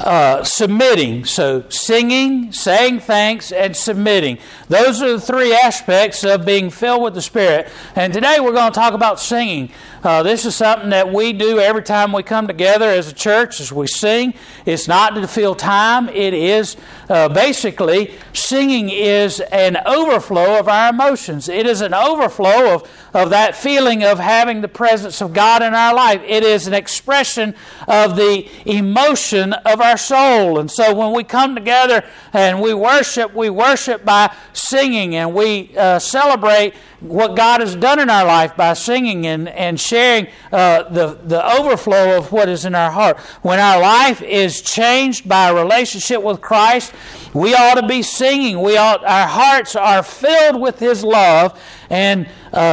uh, 0.00 0.44
submitting. 0.44 1.24
So, 1.24 1.64
singing, 1.68 2.52
saying 2.52 3.00
thanks, 3.00 3.52
and 3.52 3.76
submitting. 3.76 4.38
Those 4.68 5.02
are 5.02 5.12
the 5.12 5.20
three 5.20 5.52
aspects 5.54 6.24
of 6.24 6.44
being 6.44 6.70
filled 6.70 7.02
with 7.02 7.14
the 7.14 7.22
Spirit. 7.22 7.68
And 7.94 8.12
today 8.12 8.38
we're 8.40 8.52
going 8.52 8.72
to 8.72 8.78
talk 8.78 8.94
about 8.94 9.20
singing. 9.20 9.70
Uh, 10.02 10.22
this 10.22 10.46
is 10.46 10.56
something 10.56 10.88
that 10.88 11.12
we 11.12 11.30
do 11.34 11.58
every 11.58 11.82
time 11.82 12.10
we 12.10 12.22
come 12.22 12.46
together 12.46 12.88
as 12.88 13.10
a 13.10 13.12
church, 13.12 13.60
as 13.60 13.70
we 13.70 13.86
sing. 13.86 14.32
It's 14.64 14.88
not 14.88 15.14
to 15.14 15.28
fill 15.28 15.54
time, 15.54 16.08
it 16.08 16.32
is 16.32 16.78
uh, 17.10 17.28
basically 17.28 18.14
singing 18.32 18.88
is 18.88 19.40
an 19.40 19.76
overflow 19.84 20.58
of 20.58 20.68
our 20.68 20.90
emotions. 20.90 21.48
It 21.48 21.66
is 21.66 21.82
an 21.82 21.92
overflow 21.92 22.74
of, 22.74 22.90
of 23.12 23.30
that 23.30 23.56
feeling 23.56 24.02
of 24.04 24.18
having 24.18 24.62
the 24.62 24.68
presence 24.68 25.20
of 25.20 25.34
God 25.34 25.62
in 25.62 25.74
our 25.74 25.94
life. 25.94 26.22
It 26.24 26.44
is 26.44 26.66
an 26.66 26.72
expression 26.72 27.54
of 27.86 28.16
the 28.16 28.48
emotion 28.64 29.52
of 29.52 29.80
our 29.80 29.98
soul. 29.98 30.60
And 30.60 30.70
so 30.70 30.94
when 30.94 31.12
we 31.12 31.24
come 31.24 31.54
together 31.54 32.04
and 32.32 32.62
we 32.62 32.72
worship, 32.72 33.34
we 33.34 33.50
worship 33.50 34.04
by 34.04 34.34
singing 34.52 35.16
and 35.16 35.34
we 35.34 35.76
uh, 35.76 35.98
celebrate 35.98 36.74
what 37.00 37.34
God 37.34 37.60
has 37.60 37.74
done 37.74 37.98
in 37.98 38.10
our 38.10 38.24
life 38.24 38.56
by 38.56 38.74
singing 38.74 39.26
and, 39.26 39.48
and 39.48 39.80
sharing 39.90 40.26
uh, 40.52 40.84
the, 40.90 41.18
the 41.24 41.56
overflow 41.58 42.16
of 42.16 42.32
what 42.32 42.48
is 42.48 42.64
in 42.64 42.74
our 42.74 42.90
heart. 42.90 43.18
When 43.42 43.58
our 43.58 43.80
life 43.80 44.22
is 44.22 44.62
changed 44.62 45.28
by 45.28 45.50
a 45.50 45.54
relationship 45.54 46.22
with 46.22 46.40
Christ, 46.40 46.92
we 47.34 47.54
ought 47.54 47.80
to 47.80 47.86
be 47.86 48.02
singing. 48.02 48.62
We 48.62 48.76
ought, 48.76 49.04
our 49.04 49.26
hearts 49.26 49.76
are 49.76 50.02
filled 50.02 50.60
with 50.60 50.78
His 50.78 51.04
love, 51.04 51.60
and 51.90 52.26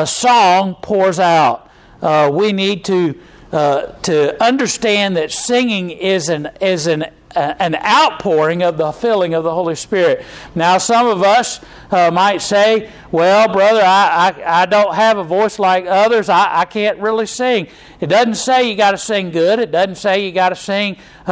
song 0.07 0.75
pours 0.81 1.19
out. 1.19 1.67
Uh, 2.01 2.29
we 2.31 2.53
need 2.53 2.85
to 2.85 3.19
uh, 3.51 3.87
to 4.01 4.43
understand 4.43 5.15
that 5.15 5.31
singing 5.31 5.89
is 5.89 6.29
an 6.29 6.49
is 6.59 6.85
an 6.85 7.05
an 7.35 7.75
outpouring 7.75 8.63
of 8.63 8.77
the 8.77 8.91
filling 8.91 9.33
of 9.33 9.43
the 9.43 9.53
Holy 9.53 9.75
Spirit. 9.75 10.25
Now, 10.55 10.77
some 10.77 11.07
of 11.07 11.21
us 11.21 11.59
uh, 11.91 12.09
might 12.11 12.41
say, 12.41 12.89
Well, 13.11 13.51
brother, 13.51 13.81
I, 13.81 14.33
I, 14.37 14.61
I, 14.61 14.65
don't 14.65 14.95
have 14.95 15.17
a 15.17 15.23
voice 15.23 15.59
like 15.59 15.85
others. 15.85 16.29
I, 16.29 16.61
I 16.61 16.65
can't 16.65 16.99
really 16.99 17.25
sing. 17.25 17.67
It 17.99 18.07
doesn't 18.07 18.35
say 18.35 18.69
you 18.69 18.75
got 18.75 18.91
to 18.91 18.97
sing 18.97 19.31
good. 19.31 19.59
It 19.59 19.71
doesn't 19.71 19.95
say 19.95 20.25
you 20.25 20.31
got 20.31 20.49
to 20.49 20.55
sing 20.55 20.97
uh, 21.27 21.31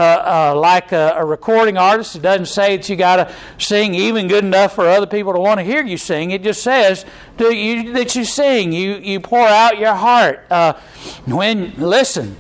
uh, 0.54 0.60
like 0.60 0.92
a, 0.92 1.16
a, 1.18 1.26
recording 1.26 1.78
artist. 1.78 2.16
It 2.16 2.22
doesn't 2.22 2.48
say 2.48 2.78
that 2.78 2.90
you 2.90 2.96
got 2.96 3.16
to 3.18 3.34
sing 3.58 3.96
even 3.96 4.28
good 4.28 4.44
enough 4.44 4.76
for 4.76 4.88
other 4.88 5.08
people 5.08 5.34
to 5.34 5.40
want 5.40 5.60
to 5.60 5.64
hear 5.64 5.84
you 5.84 5.98
sing. 5.98 6.32
It 6.32 6.44
just 6.44 6.62
says 6.62 7.06
you, 7.40 7.94
that 7.94 8.16
you 8.16 8.26
sing. 8.26 8.72
You, 8.72 8.96
you 8.96 9.20
pour 9.20 9.48
out 9.48 9.78
your 9.78 9.96
heart. 9.96 10.46
Uh, 10.50 10.74
when, 11.26 11.74
listen, 11.78 12.36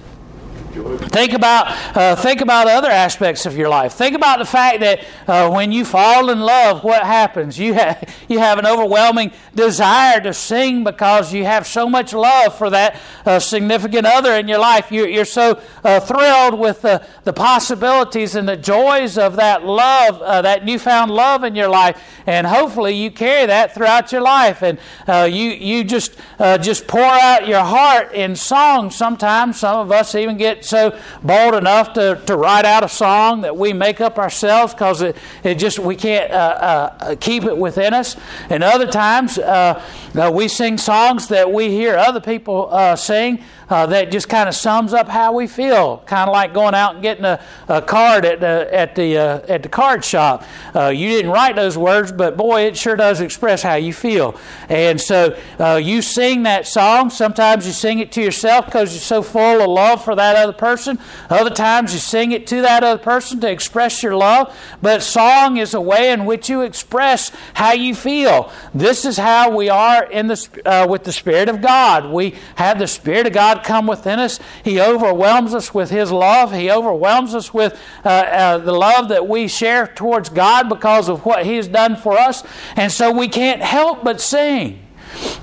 Think 0.75 1.31
about 1.31 1.67
uh, 1.95 2.17
think 2.17 2.41
about 2.41 2.67
other 2.67 2.89
aspects 2.89 3.45
of 3.45 3.55
your 3.55 3.69
life. 3.69 3.93
Think 3.93 4.13
about 4.13 4.39
the 4.39 4.45
fact 4.45 4.81
that 4.81 5.05
uh, 5.25 5.49
when 5.49 5.71
you 5.71 5.85
fall 5.85 6.29
in 6.29 6.41
love, 6.41 6.83
what 6.83 7.03
happens? 7.03 7.57
You 7.57 7.75
have 7.75 8.13
you 8.27 8.39
have 8.39 8.59
an 8.59 8.65
overwhelming 8.65 9.31
desire 9.55 10.19
to 10.19 10.33
sing 10.33 10.83
because 10.83 11.33
you 11.33 11.45
have 11.45 11.65
so 11.65 11.87
much 11.87 12.11
love 12.11 12.57
for 12.57 12.69
that 12.71 12.99
uh, 13.25 13.39
significant 13.39 14.05
other 14.05 14.33
in 14.33 14.49
your 14.49 14.57
life. 14.57 14.91
You're, 14.91 15.07
you're 15.07 15.23
so 15.23 15.61
uh, 15.85 16.01
thrilled 16.01 16.59
with 16.59 16.81
the, 16.81 17.05
the 17.23 17.31
possibilities 17.31 18.35
and 18.35 18.47
the 18.47 18.57
joys 18.57 19.17
of 19.17 19.37
that 19.37 19.63
love, 19.63 20.21
uh, 20.21 20.41
that 20.41 20.65
newfound 20.65 21.09
love 21.09 21.45
in 21.45 21.55
your 21.55 21.69
life, 21.69 22.01
and 22.25 22.45
hopefully 22.45 22.95
you 22.95 23.11
carry 23.11 23.45
that 23.45 23.73
throughout 23.73 24.11
your 24.11 24.21
life. 24.21 24.61
And 24.61 24.77
uh, 25.07 25.29
you 25.31 25.51
you 25.51 25.85
just 25.85 26.17
just 26.37 26.85
pour 26.85 27.01
out 27.01 27.47
your 27.47 27.63
heart 27.63 28.11
in 28.13 28.35
song. 28.35 28.91
Sometimes 28.91 29.57
some 29.57 29.79
of 29.79 29.89
us 29.89 30.15
even 30.15 30.35
get 30.35 30.64
so 30.67 30.97
bold 31.23 31.55
enough 31.55 31.93
to, 31.93 32.21
to 32.25 32.35
write 32.35 32.65
out 32.65 32.83
a 32.83 32.89
song 32.89 33.41
that 33.41 33.55
we 33.55 33.73
make 33.73 34.01
up 34.01 34.17
ourselves 34.17 34.73
because 34.73 35.01
it, 35.01 35.15
it 35.43 35.55
just 35.55 35.79
we 35.79 35.95
can't 35.95 36.31
uh, 36.31 36.91
uh, 36.99 37.15
keep 37.19 37.43
it 37.43 37.57
within 37.57 37.93
us. 37.93 38.15
And 38.49 38.63
other 38.63 38.87
times 38.87 39.37
uh, 39.37 39.81
uh 40.15 40.31
we 40.33 40.47
sing 40.47 40.77
songs 40.77 41.27
that 41.29 41.51
we 41.51 41.69
hear 41.69 41.95
other 41.97 42.21
people 42.21 42.69
uh, 42.71 42.95
sing 42.95 43.43
uh, 43.69 43.85
that 43.87 44.11
just 44.11 44.29
kind 44.29 44.47
of 44.47 44.55
sums 44.55 44.93
up 44.93 45.07
how 45.07 45.33
we 45.33 45.47
feel. 45.47 45.97
Kind 45.99 46.29
of 46.29 46.33
like 46.33 46.53
going 46.53 46.75
out 46.75 46.95
and 46.95 47.03
getting 47.03 47.25
a, 47.25 47.43
a 47.67 47.81
card 47.81 48.25
at 48.25 48.39
the 48.39 48.69
at 48.71 48.95
the 48.95 49.17
uh, 49.17 49.39
at 49.47 49.63
the 49.63 49.69
card 49.69 50.03
shop. 50.03 50.43
Uh, 50.75 50.87
you 50.87 51.09
didn't 51.09 51.31
write 51.31 51.55
those 51.55 51.77
words, 51.77 52.11
but 52.11 52.37
boy, 52.37 52.61
it 52.61 52.77
sure 52.77 52.95
does 52.95 53.21
express 53.21 53.63
how 53.63 53.75
you 53.75 53.93
feel. 53.93 54.39
And 54.69 54.99
so 54.99 55.37
uh, 55.59 55.75
you 55.75 56.01
sing 56.01 56.43
that 56.43 56.67
song. 56.67 57.09
Sometimes 57.09 57.65
you 57.65 57.73
sing 57.73 57.99
it 57.99 58.11
to 58.13 58.21
yourself 58.21 58.65
because 58.65 58.93
you're 58.93 59.01
so 59.01 59.21
full 59.21 59.61
of 59.61 59.69
love 59.69 60.03
for 60.03 60.15
that 60.15 60.35
other 60.35 60.53
person. 60.53 60.99
Other 61.29 61.49
times 61.49 61.93
you 61.93 61.99
sing 61.99 62.31
it 62.31 62.47
to 62.47 62.61
that 62.61 62.83
other 62.83 63.01
person 63.01 63.39
to 63.41 63.49
express 63.49 64.03
your 64.03 64.15
love. 64.15 64.55
But 64.81 65.01
song 65.01 65.57
is 65.57 65.73
a 65.73 65.81
way 65.81 66.11
in 66.11 66.25
which 66.25 66.49
you 66.49 66.61
express 66.61 67.31
how 67.53 67.73
you 67.73 67.95
feel. 67.95 68.51
This 68.73 69.05
is 69.05 69.17
how 69.17 69.55
we 69.55 69.69
are 69.69 70.03
in 70.03 70.27
the 70.27 70.61
uh, 70.65 70.87
with 70.87 71.03
the 71.03 71.11
Spirit 71.13 71.49
of 71.49 71.61
God. 71.61 72.11
We 72.11 72.35
have 72.55 72.79
the 72.79 72.87
Spirit 72.87 73.27
of 73.27 73.33
God 73.33 73.54
God 73.55 73.63
come 73.63 73.87
within 73.87 74.19
us. 74.19 74.39
He 74.63 74.79
overwhelms 74.79 75.53
us 75.53 75.73
with 75.73 75.89
His 75.89 76.11
love. 76.11 76.53
He 76.53 76.69
overwhelms 76.69 77.33
us 77.33 77.53
with 77.53 77.79
uh, 78.03 78.09
uh, 78.09 78.57
the 78.59 78.71
love 78.71 79.09
that 79.09 79.27
we 79.27 79.47
share 79.47 79.87
towards 79.87 80.29
God 80.29 80.69
because 80.69 81.09
of 81.09 81.25
what 81.25 81.45
He 81.45 81.55
has 81.55 81.67
done 81.67 81.95
for 81.95 82.17
us. 82.17 82.43
And 82.75 82.91
so 82.91 83.11
we 83.11 83.27
can't 83.27 83.61
help 83.61 84.03
but 84.03 84.21
sing. 84.21 84.81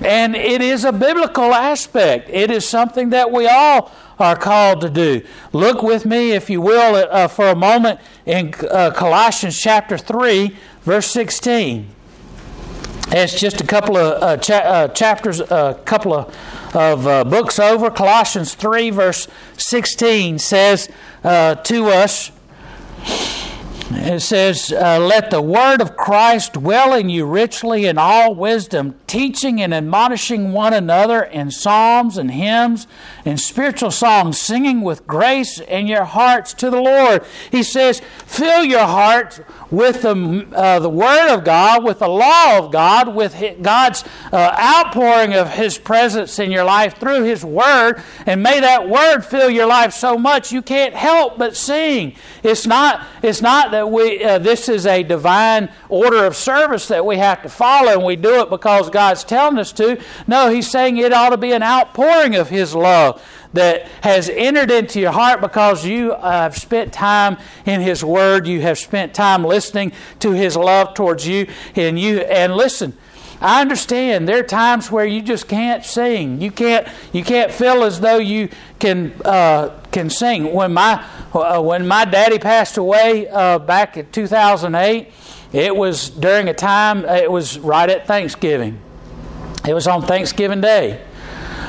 And 0.01 0.35
it 0.35 0.61
is 0.61 0.85
a 0.85 0.91
biblical 0.91 1.53
aspect, 1.53 2.29
it 2.29 2.51
is 2.51 2.67
something 2.67 3.09
that 3.09 3.31
we 3.31 3.47
all 3.47 3.91
are 4.19 4.35
called 4.35 4.81
to 4.81 4.89
do. 4.89 5.23
Look 5.51 5.81
with 5.81 6.05
me, 6.05 6.31
if 6.31 6.49
you 6.49 6.61
will, 6.61 6.95
uh, 6.95 7.27
for 7.27 7.47
a 7.47 7.55
moment 7.55 7.99
in 8.27 8.53
uh, 8.69 8.91
Colossians 8.91 9.59
chapter 9.59 9.97
3, 9.97 10.55
verse 10.83 11.07
16. 11.07 11.89
It's 13.07 13.39
just 13.39 13.61
a 13.61 13.65
couple 13.65 13.97
of 13.97 14.21
uh, 14.21 14.37
cha- 14.37 14.53
uh, 14.53 14.87
chapters, 14.89 15.39
a 15.39 15.53
uh, 15.53 15.73
couple 15.73 16.13
of, 16.13 16.35
of 16.75 17.07
uh, 17.07 17.23
books 17.23 17.59
over. 17.59 17.89
Colossians 17.89 18.53
3, 18.53 18.89
verse 18.89 19.27
16 19.57 20.39
says 20.39 20.89
uh, 21.23 21.55
to 21.55 21.87
us, 21.87 22.31
it 23.95 24.21
says, 24.21 24.71
uh, 24.71 24.99
Let 24.99 25.29
the 25.29 25.41
word 25.41 25.79
of 25.79 25.95
Christ 25.95 26.53
dwell 26.53 26.93
in 26.93 27.09
you 27.09 27.25
richly 27.25 27.85
in 27.85 27.97
all 27.97 28.33
wisdom, 28.33 28.95
teaching 29.07 29.61
and 29.61 29.73
admonishing 29.73 30.51
one 30.51 30.73
another 30.73 31.23
in 31.23 31.51
psalms 31.51 32.17
and 32.17 32.31
hymns 32.31 32.87
and 33.23 33.39
spiritual 33.39 33.91
songs, 33.91 34.39
singing 34.39 34.81
with 34.81 35.05
grace 35.05 35.59
in 35.59 35.87
your 35.87 36.05
hearts 36.05 36.53
to 36.55 36.69
the 36.69 36.81
Lord. 36.81 37.23
He 37.51 37.61
says, 37.61 38.01
Fill 38.25 38.63
your 38.63 38.85
hearts 38.85 39.39
with 39.73 40.03
the, 40.03 40.47
uh, 40.53 40.79
the 40.79 40.89
Word 40.89 41.33
of 41.33 41.43
God, 41.43 41.83
with 41.83 41.97
the 41.97 42.07
law 42.07 42.59
of 42.59 42.71
God, 42.71 43.15
with 43.15 43.35
God's 43.59 44.03
uh, 44.31 44.55
outpouring 44.59 45.33
of 45.33 45.49
His 45.49 45.79
presence 45.79 46.37
in 46.37 46.51
your 46.51 46.63
life 46.63 46.99
through 46.99 47.23
His 47.23 47.43
Word, 47.43 48.03
and 48.27 48.43
may 48.43 48.59
that 48.59 48.87
Word 48.87 49.21
fill 49.21 49.49
your 49.49 49.65
life 49.65 49.91
so 49.93 50.15
much 50.15 50.51
you 50.51 50.61
can't 50.61 50.93
help 50.93 51.39
but 51.39 51.57
sing. 51.57 52.15
It's 52.43 52.67
not, 52.67 53.03
it's 53.23 53.41
not 53.41 53.71
that 53.71 53.89
we 53.89 54.23
uh, 54.23 54.37
this 54.37 54.69
is 54.69 54.85
a 54.85 55.01
divine 55.01 55.71
order 55.89 56.23
of 56.23 56.35
service 56.35 56.87
that 56.89 57.03
we 57.03 57.17
have 57.17 57.41
to 57.41 57.49
follow, 57.49 57.93
and 57.93 58.03
we 58.03 58.15
do 58.15 58.41
it 58.41 58.51
because 58.51 58.91
God's 58.91 59.23
telling 59.23 59.57
us 59.57 59.71
to. 59.73 59.99
No, 60.27 60.49
He's 60.49 60.69
saying 60.69 60.97
it 60.97 61.11
ought 61.11 61.29
to 61.29 61.37
be 61.37 61.51
an 61.51 61.63
outpouring 61.63 62.35
of 62.35 62.49
His 62.49 62.75
love 62.75 63.23
that 63.53 63.87
has 64.01 64.29
entered 64.29 64.71
into 64.71 64.99
your 64.99 65.11
heart 65.11 65.41
because 65.41 65.85
you 65.85 66.11
have 66.15 66.57
spent 66.57 66.91
time 66.91 67.37
in 67.65 67.81
His 67.81 68.03
Word, 68.03 68.47
you 68.47 68.61
have 68.61 68.77
spent 68.77 69.13
time 69.13 69.43
listening 69.43 69.93
to 70.19 70.31
His 70.31 70.55
love 70.55 70.93
towards 70.93 71.25
you, 71.27 71.47
and 71.75 71.97
you 71.97 72.19
and 72.19 72.55
listen. 72.55 72.97
I 73.43 73.59
understand 73.59 74.27
there 74.27 74.39
are 74.39 74.43
times 74.43 74.89
where 74.89 75.05
you 75.05 75.21
just 75.21 75.49
can't 75.49 75.83
sing. 75.83 76.41
You 76.41 76.49
can't 76.49 76.87
you 77.11 77.23
can't 77.23 77.51
feel 77.51 77.83
as 77.83 77.99
though 77.99 78.17
you 78.17 78.49
can 78.79 79.13
uh, 79.25 79.77
can 79.91 80.09
sing. 80.09 80.53
When 80.53 80.73
my 80.73 81.05
uh, 81.33 81.61
when 81.61 81.85
my 81.85 82.05
daddy 82.05 82.39
passed 82.39 82.77
away 82.77 83.27
uh, 83.27 83.59
back 83.59 83.97
in 83.97 84.09
2008, 84.11 85.11
it 85.51 85.75
was 85.75 86.09
during 86.09 86.47
a 86.47 86.53
time. 86.53 87.03
It 87.03 87.29
was 87.29 87.59
right 87.59 87.89
at 87.89 88.07
Thanksgiving. 88.07 88.79
It 89.67 89.73
was 89.73 89.87
on 89.87 90.03
Thanksgiving 90.03 90.61
Day. 90.61 91.01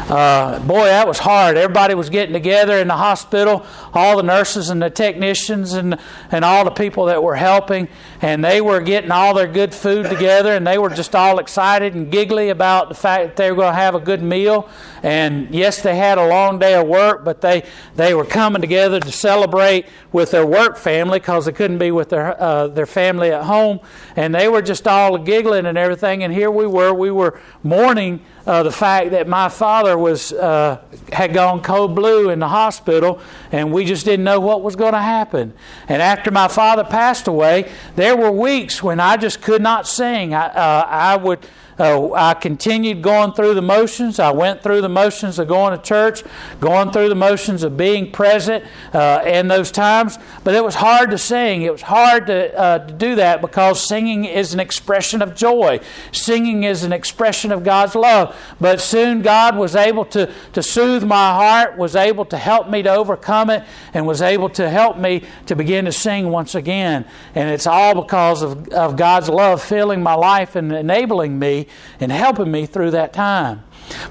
Uh, 0.08 0.58
boy, 0.58 0.84
that 0.84 1.08
was 1.08 1.18
hard. 1.18 1.56
Everybody 1.56 1.94
was 1.94 2.10
getting 2.10 2.34
together 2.34 2.76
in 2.76 2.88
the 2.88 2.96
hospital, 2.96 3.64
all 3.94 4.18
the 4.18 4.22
nurses 4.22 4.68
and 4.68 4.82
the 4.82 4.90
technicians 4.90 5.72
and, 5.72 5.98
and 6.30 6.44
all 6.44 6.66
the 6.66 6.70
people 6.70 7.06
that 7.06 7.22
were 7.22 7.36
helping, 7.36 7.88
and 8.20 8.44
they 8.44 8.60
were 8.60 8.82
getting 8.82 9.10
all 9.10 9.32
their 9.32 9.46
good 9.46 9.74
food 9.74 10.10
together, 10.10 10.52
and 10.52 10.66
they 10.66 10.76
were 10.76 10.90
just 10.90 11.14
all 11.14 11.38
excited 11.38 11.94
and 11.94 12.12
giggly 12.12 12.50
about 12.50 12.90
the 12.90 12.94
fact 12.94 13.28
that 13.28 13.36
they 13.36 13.50
were 13.50 13.56
going 13.56 13.72
to 13.72 13.80
have 13.80 13.94
a 13.94 14.00
good 14.00 14.22
meal. 14.22 14.68
And 15.04 15.54
yes, 15.54 15.82
they 15.82 15.96
had 15.96 16.16
a 16.16 16.26
long 16.26 16.58
day 16.58 16.74
of 16.74 16.88
work, 16.88 17.26
but 17.26 17.42
they, 17.42 17.64
they 17.94 18.14
were 18.14 18.24
coming 18.24 18.62
together 18.62 18.98
to 19.00 19.12
celebrate 19.12 19.84
with 20.12 20.30
their 20.30 20.46
work 20.46 20.78
family 20.78 21.18
because 21.18 21.44
they 21.44 21.52
couldn't 21.52 21.76
be 21.76 21.90
with 21.90 22.08
their, 22.08 22.40
uh, 22.40 22.68
their 22.68 22.86
family 22.86 23.30
at 23.30 23.44
home. 23.44 23.80
And 24.16 24.34
they 24.34 24.48
were 24.48 24.62
just 24.62 24.88
all 24.88 25.18
giggling 25.18 25.66
and 25.66 25.76
everything. 25.76 26.22
And 26.22 26.32
here 26.32 26.50
we 26.50 26.66
were, 26.66 26.94
we 26.94 27.10
were 27.10 27.38
mourning 27.62 28.24
uh, 28.46 28.62
the 28.62 28.72
fact 28.72 29.10
that 29.10 29.28
my 29.28 29.50
father 29.50 29.98
was 29.98 30.32
uh, 30.32 30.80
had 31.12 31.34
gone 31.34 31.62
cold 31.62 31.94
blue 31.94 32.30
in 32.30 32.38
the 32.38 32.48
hospital, 32.48 33.20
and 33.52 33.72
we 33.72 33.84
just 33.84 34.06
didn't 34.06 34.24
know 34.24 34.40
what 34.40 34.62
was 34.62 34.74
going 34.74 34.92
to 34.92 35.02
happen. 35.02 35.52
And 35.86 36.00
after 36.00 36.30
my 36.30 36.48
father 36.48 36.84
passed 36.84 37.28
away, 37.28 37.70
there 37.96 38.16
were 38.16 38.30
weeks 38.30 38.82
when 38.82 39.00
I 39.00 39.18
just 39.18 39.42
could 39.42 39.60
not 39.60 39.86
sing. 39.86 40.34
I, 40.34 40.46
uh, 40.46 40.86
I 40.88 41.16
would 41.16 41.46
uh, 41.78 42.12
I 42.12 42.34
continued 42.34 43.02
going 43.02 43.32
through 43.32 43.54
the 43.54 43.62
motions. 43.62 44.18
I 44.18 44.32
went 44.32 44.62
through 44.62 44.80
the 44.80 44.88
motions 44.88 45.38
of 45.38 45.48
going 45.48 45.76
to 45.76 45.82
church, 45.82 46.22
going 46.60 46.92
through 46.92 47.08
the 47.08 47.14
motions 47.14 47.62
of 47.62 47.76
being 47.76 48.12
present 48.12 48.64
uh, 48.92 49.22
in 49.26 49.48
those 49.48 49.70
times. 49.70 50.18
But 50.44 50.54
it 50.54 50.62
was 50.62 50.76
hard 50.76 51.10
to 51.10 51.18
sing. 51.18 51.62
It 51.62 51.72
was 51.72 51.82
hard 51.82 52.26
to, 52.26 52.56
uh, 52.56 52.78
to 52.86 52.92
do 52.92 53.16
that 53.16 53.40
because 53.40 53.86
singing 53.86 54.24
is 54.24 54.54
an 54.54 54.60
expression 54.60 55.22
of 55.22 55.34
joy. 55.34 55.80
Singing 56.12 56.64
is 56.64 56.84
an 56.84 56.92
expression 56.92 57.50
of 57.50 57.64
God's 57.64 57.94
love. 57.94 58.36
But 58.60 58.80
soon 58.80 59.22
God 59.22 59.56
was 59.56 59.74
able 59.74 60.04
to, 60.06 60.32
to 60.52 60.62
soothe 60.62 61.04
my 61.04 61.32
heart, 61.32 61.76
was 61.76 61.96
able 61.96 62.24
to 62.26 62.36
help 62.36 62.68
me 62.68 62.82
to 62.82 62.94
overcome 62.94 63.50
it, 63.50 63.64
and 63.92 64.06
was 64.06 64.22
able 64.22 64.48
to 64.50 64.68
help 64.70 64.96
me 64.96 65.22
to 65.46 65.56
begin 65.56 65.86
to 65.86 65.92
sing 65.92 66.30
once 66.30 66.54
again. 66.54 67.04
And 67.34 67.50
it's 67.50 67.66
all 67.66 68.00
because 68.00 68.42
of, 68.42 68.68
of 68.68 68.96
God's 68.96 69.28
love 69.28 69.62
filling 69.62 70.02
my 70.02 70.14
life 70.14 70.56
and 70.56 70.72
enabling 70.72 71.38
me 71.38 71.63
and 72.00 72.12
helping 72.12 72.50
me 72.50 72.66
through 72.66 72.92
that 72.92 73.12
time. 73.12 73.62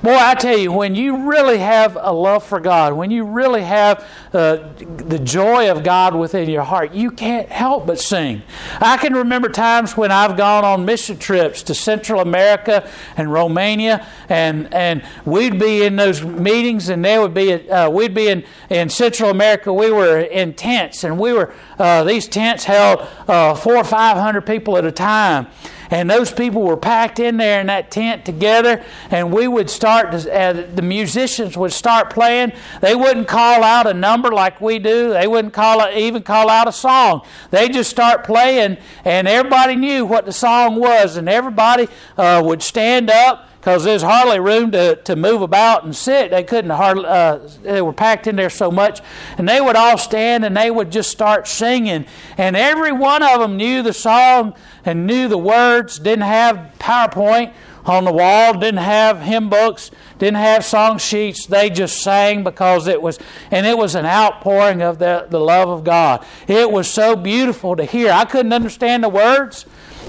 Boy, 0.01 0.15
I 0.15 0.35
tell 0.35 0.57
you, 0.57 0.71
when 0.71 0.95
you 0.95 1.29
really 1.29 1.57
have 1.57 1.97
a 1.99 2.11
love 2.11 2.43
for 2.43 2.59
God, 2.59 2.93
when 2.93 3.09
you 3.09 3.25
really 3.25 3.63
have 3.63 4.07
uh, 4.33 4.57
the 4.77 5.19
joy 5.19 5.71
of 5.71 5.83
God 5.83 6.13
within 6.13 6.49
your 6.49 6.63
heart, 6.63 6.93
you 6.93 7.09
can't 7.09 7.49
help 7.49 7.87
but 7.87 7.99
sing. 7.99 8.43
I 8.79 8.97
can 8.97 9.13
remember 9.13 9.49
times 9.49 9.97
when 9.97 10.11
I've 10.11 10.37
gone 10.37 10.63
on 10.63 10.85
mission 10.85 11.17
trips 11.17 11.63
to 11.63 11.73
Central 11.73 12.21
America 12.21 12.87
and 13.17 13.31
Romania, 13.31 14.05
and, 14.29 14.71
and 14.73 15.03
we'd 15.25 15.59
be 15.59 15.83
in 15.83 15.95
those 15.95 16.23
meetings, 16.23 16.89
and 16.89 17.03
there 17.03 17.21
would 17.21 17.33
be 17.33 17.69
uh, 17.69 17.89
we'd 17.89 18.13
be 18.13 18.27
in, 18.27 18.43
in 18.69 18.89
Central 18.89 19.29
America. 19.31 19.73
We 19.73 19.91
were 19.91 20.19
in 20.19 20.53
tents, 20.53 21.03
and 21.03 21.17
we 21.17 21.33
were 21.33 21.53
uh, 21.79 22.03
these 22.03 22.27
tents 22.27 22.65
held 22.65 23.07
uh, 23.27 23.55
four 23.55 23.77
or 23.77 23.83
five 23.83 24.17
hundred 24.17 24.45
people 24.45 24.77
at 24.77 24.85
a 24.85 24.91
time 24.91 25.47
and 25.93 26.09
those 26.09 26.33
people 26.33 26.63
were 26.63 26.75
packed 26.75 27.19
in 27.19 27.37
there 27.37 27.61
in 27.61 27.67
that 27.67 27.91
tent 27.91 28.25
together, 28.25 28.83
and 29.11 29.31
we 29.31 29.47
would 29.47 29.69
start, 29.69 30.11
to, 30.11 30.35
uh, 30.35 30.65
the 30.73 30.81
musicians 30.81 31.55
would 31.55 31.71
start 31.71 32.09
playing. 32.09 32.51
They 32.81 32.95
wouldn't 32.95 33.27
call 33.27 33.63
out 33.63 33.85
a 33.85 33.93
number 33.93 34.31
like 34.31 34.59
we 34.59 34.79
do, 34.79 35.13
they 35.13 35.27
wouldn't 35.27 35.53
call 35.53 35.87
even 35.91 36.23
call 36.23 36.49
out 36.49 36.67
a 36.67 36.71
song. 36.71 37.21
They 37.51 37.69
just 37.69 37.91
start 37.91 38.23
playing, 38.23 38.77
and 39.05 39.27
everybody 39.27 39.75
knew 39.75 40.03
what 40.03 40.25
the 40.25 40.31
song 40.31 40.77
was, 40.77 41.15
and 41.15 41.29
everybody 41.29 41.87
uh, 42.17 42.41
would 42.43 42.63
stand 42.63 43.11
up 43.11 43.49
because 43.63 43.85
there's 43.85 44.01
hardly 44.01 44.41
room 44.41 44.71
to, 44.71 44.97
to 44.97 45.15
move 45.15 45.41
about 45.41 45.85
and 45.85 45.95
sit. 45.95 46.31
They 46.31 46.43
couldn't 46.43 46.71
hardly, 46.71 47.05
uh, 47.05 47.39
they 47.61 47.81
were 47.81 47.93
packed 47.93 48.27
in 48.27 48.35
there 48.35 48.49
so 48.49 48.69
much. 48.69 48.99
And 49.37 49.47
they 49.47 49.61
would 49.61 49.77
all 49.77 49.97
stand 49.97 50.43
and 50.43 50.57
they 50.57 50.69
would 50.69 50.91
just 50.91 51.09
start 51.09 51.47
singing. 51.47 52.05
And 52.37 52.57
every 52.57 52.91
one 52.91 53.23
of 53.23 53.39
them 53.39 53.55
knew 53.55 53.81
the 53.81 53.93
song 53.93 54.53
and 54.83 55.07
knew 55.07 55.29
the 55.29 55.37
words, 55.37 55.97
didn't 55.97 56.25
have 56.25 56.73
PowerPoint 56.77 57.53
on 57.85 58.03
the 58.03 58.11
wall, 58.11 58.53
didn't 58.53 58.81
have 58.81 59.21
hymn 59.21 59.49
books, 59.49 59.91
didn't 60.19 60.35
have 60.35 60.65
song 60.65 60.97
sheets. 60.97 61.45
They 61.45 61.69
just 61.69 62.01
sang 62.01 62.43
because 62.43 62.87
it 62.87 63.01
was, 63.01 63.17
and 63.49 63.65
it 63.65 63.77
was 63.77 63.95
an 63.95 64.05
outpouring 64.05 64.81
of 64.81 64.99
the, 64.99 65.27
the 65.29 65.39
love 65.39 65.69
of 65.69 65.85
God. 65.85 66.25
It 66.49 66.69
was 66.69 66.89
so 66.89 67.15
beautiful 67.15 67.77
to 67.77 67.85
hear. 67.85 68.11
I 68.11 68.25
couldn't 68.25 68.51
understand 68.51 69.05
the 69.05 69.09
words 69.09 69.65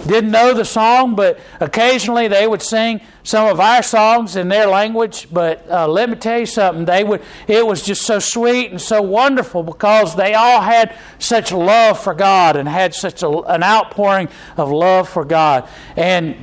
didn't 0.07 0.30
know 0.30 0.52
the 0.52 0.64
song, 0.64 1.14
but 1.14 1.38
occasionally 1.61 2.28
they 2.28 2.46
would 2.46 2.62
sing 2.62 3.00
some 3.22 3.48
of 3.48 3.59
our 3.59 3.83
songs 3.83 4.37
in 4.37 4.48
their 4.48 4.66
language. 4.66 5.28
But 5.33 5.68
uh, 5.70 5.88
let 5.88 6.11
me 6.11 6.16
tell 6.16 6.40
you 6.40 6.46
something, 6.46 6.85
they 6.85 7.04
would. 7.04 7.22
It 7.48 7.66
was 7.66 7.83
just 7.83 8.02
so 8.02 8.18
sweet 8.18 8.70
and 8.70 8.80
so 8.80 9.00
wonderful 9.00 9.62
because 9.62 10.14
they 10.14 10.35
all 10.35 10.61
had 10.61 10.96
such 11.18 11.52
love 11.52 11.98
for 11.98 12.14
God 12.14 12.57
and 12.57 12.68
had 12.68 12.94
such 12.94 13.22
a, 13.22 13.28
an 13.28 13.62
outpouring 13.62 14.28
of 14.57 14.70
love 14.70 15.09
for 15.09 15.24
God. 15.24 15.68
And 15.96 16.37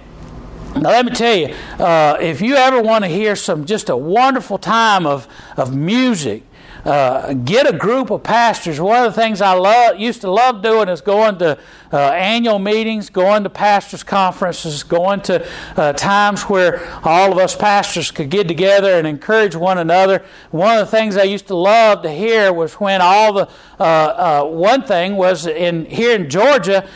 now, 0.75 0.89
let 0.89 1.05
me 1.05 1.11
tell 1.11 1.35
you, 1.35 1.53
uh, 1.79 2.17
if 2.21 2.41
you 2.41 2.55
ever 2.55 2.81
want 2.81 3.03
to 3.03 3.09
hear 3.09 3.35
some 3.35 3.65
just 3.65 3.89
a 3.89 3.97
wonderful 3.97 4.57
time 4.57 5.05
of, 5.05 5.27
of 5.57 5.75
music, 5.75 6.43
uh, 6.85 7.33
get 7.33 7.67
a 7.67 7.77
group 7.77 8.09
of 8.09 8.23
pastors. 8.23 8.79
One 8.79 9.03
of 9.03 9.13
the 9.13 9.21
things 9.21 9.41
I 9.41 9.53
love, 9.53 9.99
used 9.99 10.21
to 10.21 10.31
love 10.31 10.61
doing 10.61 10.89
is 10.89 11.01
going 11.01 11.37
to 11.39 11.57
uh, 11.93 11.97
annual 11.97 12.59
meetings, 12.59 13.09
going 13.09 13.43
to 13.43 13.49
pastors' 13.49 14.03
conferences, 14.03 14.83
going 14.83 15.21
to 15.21 15.47
uh, 15.75 15.93
times 15.93 16.43
where 16.43 16.87
all 17.03 17.31
of 17.31 17.37
us 17.37 17.55
pastors 17.55 18.11
could 18.11 18.29
get 18.29 18.47
together 18.47 18.97
and 18.97 19.05
encourage 19.05 19.55
one 19.55 19.77
another. 19.77 20.23
One 20.51 20.77
of 20.77 20.85
the 20.85 20.91
things 20.91 21.17
I 21.17 21.23
used 21.23 21.47
to 21.47 21.55
love 21.55 22.01
to 22.03 22.09
hear 22.09 22.53
was 22.53 22.73
when 22.75 23.01
all 23.01 23.33
the 23.33 23.49
uh, 23.79 23.83
uh, 23.83 24.43
one 24.45 24.83
thing 24.83 25.15
was 25.15 25.47
in 25.47 25.85
here 25.85 26.15
in 26.15 26.29
Georgia 26.29 26.87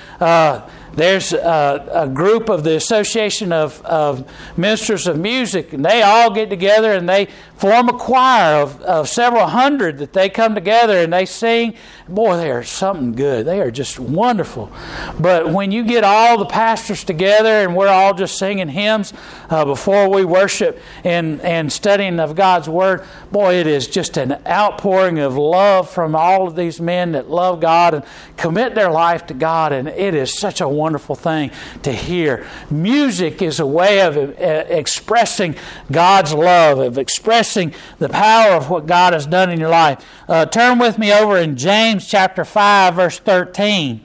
there's 0.96 1.34
a, 1.34 1.90
a, 1.92 2.08
group 2.08 2.48
of 2.48 2.64
the 2.64 2.76
Association 2.76 3.52
of, 3.52 3.82
of, 3.86 4.30
Ministers 4.58 5.08
of 5.08 5.20
Music, 5.20 5.74
and 5.74 5.84
they 5.84 6.02
all 6.02 6.32
get 6.32 6.50
together 6.50 6.94
and 6.94 7.08
they 7.08 7.28
form 7.58 7.90
a 7.90 7.94
choir 7.94 8.62
of, 8.62 8.82
of 8.82 9.10
several 9.10 9.48
hundred 9.48 9.98
that 9.98 10.14
they 10.14 10.30
come 10.30 10.56
together 10.56 10.98
and 10.98 11.12
they 11.12 11.26
sing. 11.26 11.74
Boy, 12.08 12.38
they 12.38 12.52
are 12.52 12.64
something 12.64 13.14
good. 13.14 13.46
They 13.46 13.60
are 13.62 13.72
just 13.72 14.00
wonderful. 14.00 14.72
But 15.20 15.50
when 15.50 15.72
you 15.72 15.84
get 15.84 16.04
all 16.04 16.38
the 16.38 16.46
pastors 16.46 17.04
together 17.04 17.50
and 17.50 17.76
we're 17.76 17.88
all 17.88 18.14
just 18.14 18.38
singing 18.38 18.70
hymns 18.70 19.14
uh, 19.50 19.66
before 19.66 20.10
we 20.10 20.24
worship 20.24 20.80
and, 21.04 21.42
and 21.42 21.72
studying 21.72 22.20
of 22.20 22.36
God's 22.36 22.70
Word, 22.70 23.06
boy, 23.32 23.56
it 23.56 23.68
is 23.68 23.88
just 23.88 24.18
an 24.18 24.38
outpouring 24.48 25.20
of 25.20 25.36
love 25.36 25.90
from 25.90 26.16
all 26.16 26.48
of 26.48 26.56
these 26.56 26.80
men 26.80 27.14
that 27.14 27.30
love 27.30 27.60
God 27.60 27.94
and 27.94 28.04
commit 28.38 28.76
their 28.76 28.92
life 28.92 29.26
to 29.28 29.34
God, 29.34 29.74
and 29.74 29.88
it 29.88 30.14
is 30.14 30.38
such 30.38 30.62
a 30.62 30.68
wonderful 30.68 30.85
thing 30.94 31.52
to 31.84 31.92
hear. 31.92 32.46
Music 32.70 33.42
is 33.42 33.60
a 33.60 33.66
way 33.66 34.02
of 34.02 34.18
uh, 34.18 34.66
expressing 34.68 35.56
God's 35.92 36.34
love, 36.34 36.80
of 36.80 36.98
expressing 36.98 37.74
the 38.00 38.10
power 38.10 38.54
of 38.54 38.70
what 38.70 38.86
God 38.86 39.14
has 39.14 39.26
done 39.26 39.50
in 39.50 39.60
your 39.60 39.70
life. 39.70 40.06
Uh, 40.28 40.46
turn 40.46 40.80
with 40.80 40.98
me 40.98 41.12
over 41.14 41.38
in 41.38 41.58
James 41.58 42.08
chapter 42.08 42.46
5, 42.46 42.96
verse 42.96 43.20
13. 43.20 44.02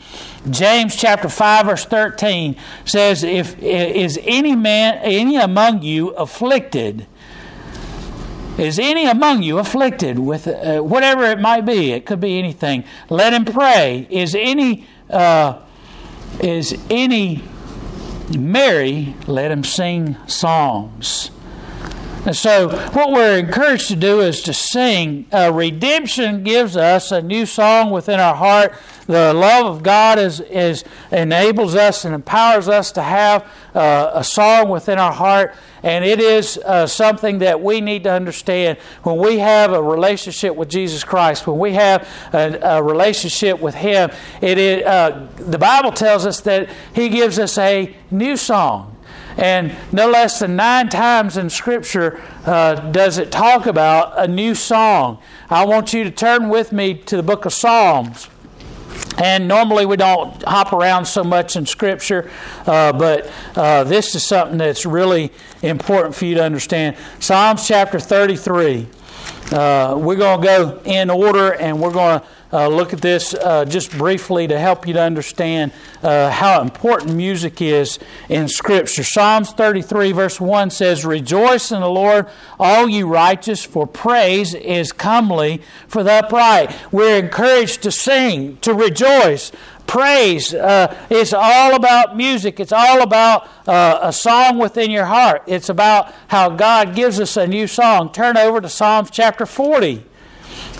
James 0.49 0.97
chapter 0.97 1.29
5 1.29 1.66
verse 1.66 1.85
13 1.85 2.57
says 2.87 3.23
if 3.23 3.59
is 3.62 4.19
any 4.23 4.57
man 4.57 4.99
any 5.03 5.37
among 5.37 5.83
you 5.83 6.09
afflicted 6.11 7.07
is 8.57 8.79
any 8.79 9.07
among 9.07 9.43
you 9.43 9.59
afflicted 9.59 10.19
with 10.19 10.47
uh, 10.49 10.79
whatever 10.81 11.25
it 11.25 11.40
might 11.40 11.66
be 11.66 11.93
it 11.93 12.07
could 12.07 12.21
be 12.21 12.38
anything 12.38 12.85
let 13.11 13.35
him 13.35 13.45
pray 13.45 14.07
is 14.09 14.35
any 14.35 14.87
uh, 15.11 15.59
is 16.38 16.79
any 16.88 17.43
merry, 18.38 19.14
let 19.27 19.51
him 19.51 19.64
sing 19.64 20.16
psalms. 20.27 21.31
And 22.27 22.37
so, 22.37 22.69
what 22.90 23.12
we're 23.12 23.38
encouraged 23.38 23.88
to 23.88 23.97
do 23.97 24.21
is 24.21 24.43
to 24.43 24.53
sing. 24.53 25.27
Uh, 25.33 25.51
redemption 25.55 26.45
gives 26.45 26.77
us 26.77 27.12
a 27.12 27.23
new 27.23 27.47
song 27.47 27.90
within 27.90 28.21
our 28.21 28.35
heart. 28.35 28.75
The 29.07 29.33
love 29.33 29.75
of 29.75 29.83
God 29.83 30.19
is, 30.19 30.40
is 30.40 30.85
enables 31.11 31.75
us 31.75 32.05
and 32.05 32.14
empowers 32.14 32.69
us 32.69 32.93
to 32.93 33.03
have 33.03 33.51
uh, 33.75 34.11
a 34.12 34.23
song 34.23 34.69
within 34.69 34.99
our 34.99 35.12
heart. 35.12 35.55
And 35.83 36.05
it 36.05 36.21
is 36.21 36.59
uh, 36.59 36.87
something 36.87 37.38
that 37.38 37.61
we 37.61 37.81
need 37.81 38.05
to 38.05 38.12
understand. 38.12 38.79
When 39.03 39.16
we 39.16 39.38
have 39.38 39.73
a 39.73 39.83
relationship 39.83 40.55
with 40.55 40.69
Jesus 40.69 41.05
Christ, 41.05 41.47
when 41.47 41.59
we 41.59 41.73
have 41.73 42.09
a, 42.33 42.59
a 42.62 42.83
relationship 42.83 43.61
with 43.61 43.75
Him, 43.75 44.11
it 44.43 44.85
uh, 44.85 45.27
the 45.37 45.59
Bible 45.59 45.93
tells 45.93 46.27
us 46.27 46.40
that 46.40 46.69
He 46.95 47.09
gives 47.09 47.38
us 47.38 47.57
a 47.59 47.95
new 48.11 48.37
song. 48.37 48.97
And 49.37 49.75
no 49.93 50.11
less 50.11 50.40
than 50.40 50.57
nine 50.57 50.88
times 50.88 51.37
in 51.37 51.49
Scripture 51.49 52.21
uh, 52.45 52.75
does 52.90 53.16
it 53.16 53.31
talk 53.31 53.66
about 53.66 54.19
a 54.19 54.29
new 54.29 54.55
song. 54.55 55.19
I 55.49 55.64
want 55.64 55.95
you 55.95 56.05
to 56.05 56.11
turn 56.11 56.49
with 56.49 56.73
me 56.73 56.95
to 56.95 57.16
the 57.16 57.23
book 57.23 57.47
of 57.47 57.55
Psalms. 57.55 58.29
And 59.21 59.47
normally 59.47 59.85
we 59.85 59.97
don't 59.97 60.43
hop 60.45 60.73
around 60.73 61.05
so 61.05 61.23
much 61.23 61.55
in 61.55 61.67
Scripture, 61.67 62.31
uh, 62.67 62.93
but 62.95 63.31
uh, 63.55 63.85
this 63.85 64.15
is 64.15 64.25
something 64.25 64.57
that's 64.57 64.87
really 64.87 65.31
important 65.63 66.15
for 66.15 66.25
you 66.25 66.37
to 66.37 66.43
understand. 66.43 66.97
Psalms 67.19 67.69
chapter 67.69 68.01
33. 68.01 68.87
Uh, 69.53 69.97
we're 69.99 70.17
going 70.17 70.41
to 70.41 70.47
go 70.47 70.81
in 70.85 71.11
order 71.11 71.53
and 71.55 71.81
we're 71.81 71.93
going 71.93 72.21
to 72.21 72.27
uh, 72.53 72.69
look 72.69 72.93
at 72.93 73.01
this 73.01 73.33
uh, 73.35 73.65
just 73.65 73.97
briefly 73.97 74.49
to 74.49 74.59
help 74.59 74.87
you 74.87 74.95
to 74.95 75.01
understand 75.01 75.73
uh, 76.03 76.31
how 76.31 76.61
important 76.63 77.15
music 77.15 77.63
is 77.63 77.99
in 78.29 78.49
Scripture. 78.49 79.05
Psalms 79.05 79.53
33, 79.53 80.13
verse 80.13 80.41
1 80.41 80.71
says, 80.71 81.05
Rejoice 81.05 81.71
in 81.71 81.81
the 81.81 81.89
Lord, 81.89 82.27
all 82.59 82.89
you 82.89 83.07
righteous, 83.07 83.65
for 83.65 83.87
praise 83.87 84.55
is 84.55 84.91
comely 84.91 85.63
for 85.87 86.03
the 86.03 86.13
upright. 86.25 86.75
We're 86.91 87.19
encouraged 87.19 87.83
to 87.83 87.93
sing, 87.93 88.57
to 88.59 88.75
rejoice. 88.75 89.53
Praise 89.87 90.55
uh, 90.55 90.97
is 91.11 91.35
all 91.35 91.75
about 91.75 92.17
music. 92.17 92.61
It's 92.61 92.73
all 92.73 93.03
about 93.03 93.49
uh, 93.67 93.99
a 94.03 94.13
song 94.13 94.59
within 94.59 94.91
your 94.91 95.07
heart. 95.07 95.43
It's 95.47 95.69
about 95.69 96.15
how 96.29 96.51
God 96.51 96.95
gives 96.95 97.19
us 97.19 97.37
a 97.37 97.47
new 97.47 97.67
song. 97.67 98.13
Turn 98.13 98.37
over 98.37 98.61
to 98.61 98.69
Psalms 98.69 99.11
chapter 99.11 99.47
40, 99.47 100.05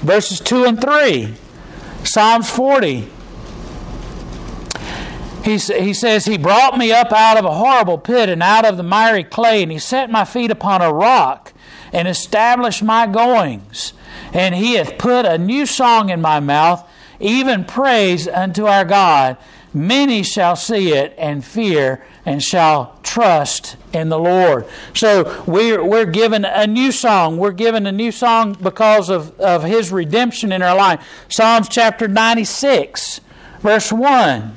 verses 0.03 0.39
2 0.39 0.65
and 0.65 0.81
3. 0.81 1.35
Psalms 2.05 2.51
40. 2.51 3.09
He, 5.45 5.57
he 5.57 5.95
says, 5.95 6.25
He 6.25 6.39
brought 6.39 6.77
me 6.77 6.93
up 6.93 7.13
out 7.13 7.39
of 7.39 7.45
a 7.45 7.55
horrible 7.55 7.99
pit 7.99 8.29
and 8.29 8.43
out 8.43 8.65
of 8.65 8.77
the 8.77 8.83
miry 8.83 9.25
clay, 9.25 9.63
and 9.63 9.73
He 9.73 9.79
set 9.79 10.11
my 10.11 10.25
feet 10.25 10.51
upon 10.51 10.83
a 10.83 10.93
rock 10.93 11.53
and 11.93 12.07
established 12.07 12.83
my 12.83 13.07
goings. 13.07 13.93
And 14.33 14.55
He 14.55 14.75
hath 14.75 14.99
put 14.99 15.25
a 15.25 15.39
new 15.39 15.67
song 15.67 16.11
in 16.11 16.21
my 16.21 16.41
mouth, 16.41 16.89
even 17.19 17.65
praise 17.65 18.29
unto 18.29 18.67
our 18.67 18.85
God. 18.85 19.37
Many 19.73 20.23
shall 20.23 20.57
see 20.57 20.93
it 20.93 21.15
and 21.17 21.45
fear 21.45 22.05
and 22.27 22.43
shall 22.43 22.99
trust 23.03 23.77
in 23.93 24.09
the 24.09 24.19
Lord. 24.19 24.67
So 24.95 25.43
we're, 25.47 25.83
we're 25.83 26.07
given 26.07 26.45
a 26.45 26.67
new 26.67 26.93
song. 26.93 27.39
We're 27.39 27.53
given 27.53 27.87
a 27.87 27.93
new 27.93 28.13
song 28.13 28.57
because 28.61 29.09
of, 29.09 29.39
of 29.41 29.65
His 29.65 29.91
redemption 29.91 30.53
in 30.53 30.63
our 30.63 30.77
life. 30.77 31.07
Psalms 31.29 31.69
chapter 31.69 32.09
96, 32.09 33.21
verse 33.61 33.93
1. 33.93 34.57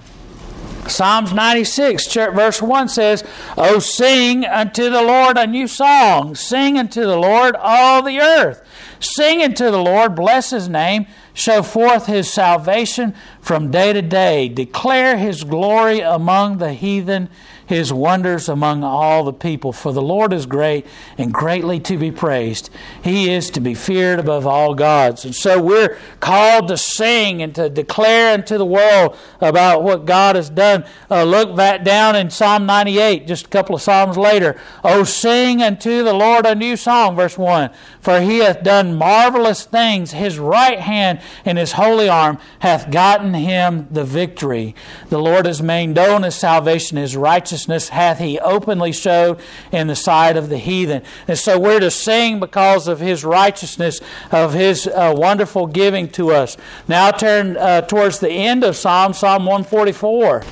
Psalms 0.88 1.32
96, 1.32 2.14
verse 2.14 2.62
1 2.62 2.90
says, 2.90 3.24
Oh, 3.58 3.80
sing 3.80 4.46
unto 4.46 4.90
the 4.90 5.02
Lord 5.02 5.38
a 5.38 5.48
new 5.48 5.68
song. 5.68 6.36
Sing 6.36 6.78
unto 6.78 7.02
the 7.02 7.18
Lord 7.18 7.56
all 7.56 8.02
the 8.02 8.20
earth. 8.20 8.62
Sing 9.00 9.42
unto 9.42 9.72
the 9.72 9.82
Lord, 9.82 10.16
bless 10.16 10.50
his 10.50 10.68
name. 10.70 11.08
Show 11.34 11.64
forth 11.64 12.06
his 12.06 12.32
salvation 12.32 13.16
from 13.42 13.72
day 13.72 13.94
to 13.94 14.02
day. 14.02 14.50
Declare 14.50 15.18
his 15.18 15.44
glory 15.44 16.00
among 16.00 16.58
the 16.58 16.74
heathen 16.74 17.30
his 17.66 17.94
wonders 17.94 18.50
among 18.50 18.84
all 18.84 19.24
the 19.24 19.34
people. 19.34 19.72
For 19.72 19.94
the 19.94 20.02
Lord 20.02 20.34
is 20.34 20.46
great 20.46 20.86
and 21.18 21.34
greatly 21.34 21.80
to 21.82 21.98
be 21.98 22.12
praised. 22.12 22.70
He 23.04 23.32
is 23.32 23.50
to 23.52 23.62
be 23.62 23.74
feared 23.74 24.20
above 24.20 24.46
all 24.46 24.76
gods. 24.76 25.26
And 25.26 25.36
so 25.36 25.62
we're 25.62 25.98
called 26.20 26.68
to 26.68 26.78
sing 26.78 27.42
and 27.42 27.54
to 27.56 27.70
declare 27.70 28.34
unto 28.34 28.58
the 28.58 28.66
world 28.66 29.18
about 29.40 29.84
what 29.84 30.06
God 30.06 30.36
has 30.36 30.50
done. 30.50 30.86
Uh, 31.10 31.24
look 31.24 31.56
back 31.56 31.84
down 31.84 32.16
in 32.16 32.30
Psalm 32.30 32.66
98, 32.66 33.28
just 33.28 33.46
a 33.46 33.50
couple 33.50 33.76
of 33.76 33.82
Psalms 33.82 34.18
later. 34.18 34.60
Oh, 34.84 35.04
sing 35.04 35.62
unto 35.62 36.04
the 36.04 36.14
Lord 36.14 36.46
a 36.46 36.56
new 36.56 36.76
song, 36.76 37.16
verse 37.16 37.38
1. 37.38 37.70
For 38.02 38.20
he 38.22 38.40
hath 38.40 38.64
done 38.64 38.96
marvelous 38.96 39.64
things. 39.64 40.12
His 40.12 40.38
right 40.38 40.80
hand 40.80 41.22
and 41.46 41.58
his 41.58 41.74
holy 41.74 42.10
arm 42.10 42.40
hath 42.60 42.92
gotten 42.92 43.34
him 43.34 43.88
the 43.90 44.04
victory. 44.04 44.76
The 45.10 45.20
Lord 45.20 45.46
has 45.46 45.62
made 45.62 45.88
known 45.88 46.24
his 46.24 46.36
salvation, 46.36 46.98
his 46.98 47.16
righteousness 47.16 47.53
hath 47.90 48.20
he 48.20 48.40
openly 48.40 48.92
showed 48.92 49.40
in 49.72 49.88
the 49.88 49.96
sight 49.96 50.38
of 50.38 50.50
the 50.50 50.58
heathen. 50.58 51.04
And 51.28 51.38
so 51.38 51.60
we're 51.60 51.80
to 51.80 51.92
sing 51.92 52.40
because 52.40 52.88
of 52.88 53.00
his 53.00 53.24
righteousness, 53.24 54.02
of 54.32 54.54
his 54.54 54.88
uh, 54.88 55.14
wonderful 55.16 55.68
giving 55.68 56.10
to 56.10 56.32
us. 56.32 56.58
Now 56.88 57.12
turn 57.12 57.58
uh, 57.58 57.82
towards 57.82 58.20
the 58.20 58.32
end 58.32 58.64
of 58.64 58.76
Psalm, 58.76 59.14
Psalm 59.14 59.46
144. 59.46 60.44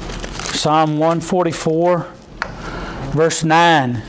Psalm 0.53 0.99
144, 0.99 1.99
verse 3.13 3.43
9 3.43 4.03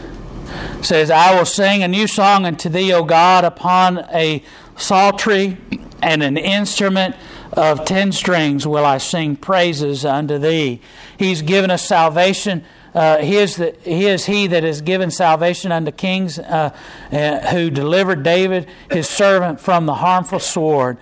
says, 0.83 1.11
I 1.11 1.35
will 1.37 1.46
sing 1.46 1.83
a 1.83 1.88
new 1.88 2.07
song 2.07 2.44
unto 2.44 2.68
thee, 2.68 2.92
O 2.92 3.05
God, 3.05 3.44
upon 3.44 3.98
a 4.12 4.42
psaltery 4.76 5.57
and 6.02 6.22
an 6.22 6.37
instrument 6.37 7.14
of 7.52 7.85
ten 7.85 8.12
strings 8.12 8.66
will 8.66 8.85
I 8.85 8.98
sing 8.98 9.37
praises 9.37 10.05
unto 10.05 10.38
thee. 10.38 10.81
He's 11.18 11.42
given 11.42 11.70
us 11.70 11.87
salvation. 11.87 12.64
Uh, 12.94 13.18
he, 13.18 13.37
is 13.37 13.57
the, 13.57 13.74
he 13.83 14.07
is 14.07 14.26
he 14.26 14.46
that 14.48 14.64
has 14.64 14.83
given 14.83 15.11
salvation 15.11 15.72
unto 15.72 15.90
kings 15.90 16.38
uh, 16.38 16.74
uh, 17.11 17.40
who 17.48 17.70
delivered 17.70 18.22
David, 18.22 18.68
his 18.90 19.09
servant, 19.09 19.61
from 19.61 19.87
the 19.87 19.94
harmful 19.94 20.38
sword. 20.38 20.98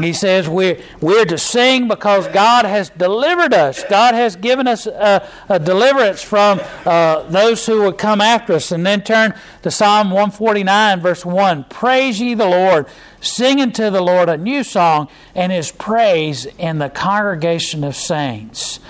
He 0.00 0.12
says 0.12 0.48
we're, 0.48 0.80
we're 1.00 1.24
to 1.26 1.38
sing 1.38 1.86
because 1.86 2.26
God 2.28 2.64
has 2.64 2.90
delivered 2.90 3.54
us. 3.54 3.84
God 3.84 4.14
has 4.14 4.34
given 4.34 4.66
us 4.66 4.86
a, 4.86 5.28
a 5.48 5.60
deliverance 5.60 6.20
from 6.20 6.60
uh, 6.84 7.22
those 7.24 7.64
who 7.64 7.82
would 7.82 7.98
come 7.98 8.20
after 8.20 8.54
us. 8.54 8.72
And 8.72 8.84
then 8.84 9.02
turn 9.02 9.34
to 9.62 9.70
Psalm 9.70 10.08
149, 10.10 11.00
verse 11.00 11.24
1. 11.24 11.64
Praise 11.64 12.20
ye 12.20 12.34
the 12.34 12.48
Lord. 12.48 12.86
Sing 13.20 13.60
unto 13.60 13.88
the 13.88 14.02
Lord 14.02 14.28
a 14.28 14.36
new 14.36 14.64
song 14.64 15.08
and 15.34 15.52
his 15.52 15.70
praise 15.70 16.46
in 16.58 16.78
the 16.78 16.90
congregation 16.90 17.84
of 17.84 17.94
saints. 17.94 18.80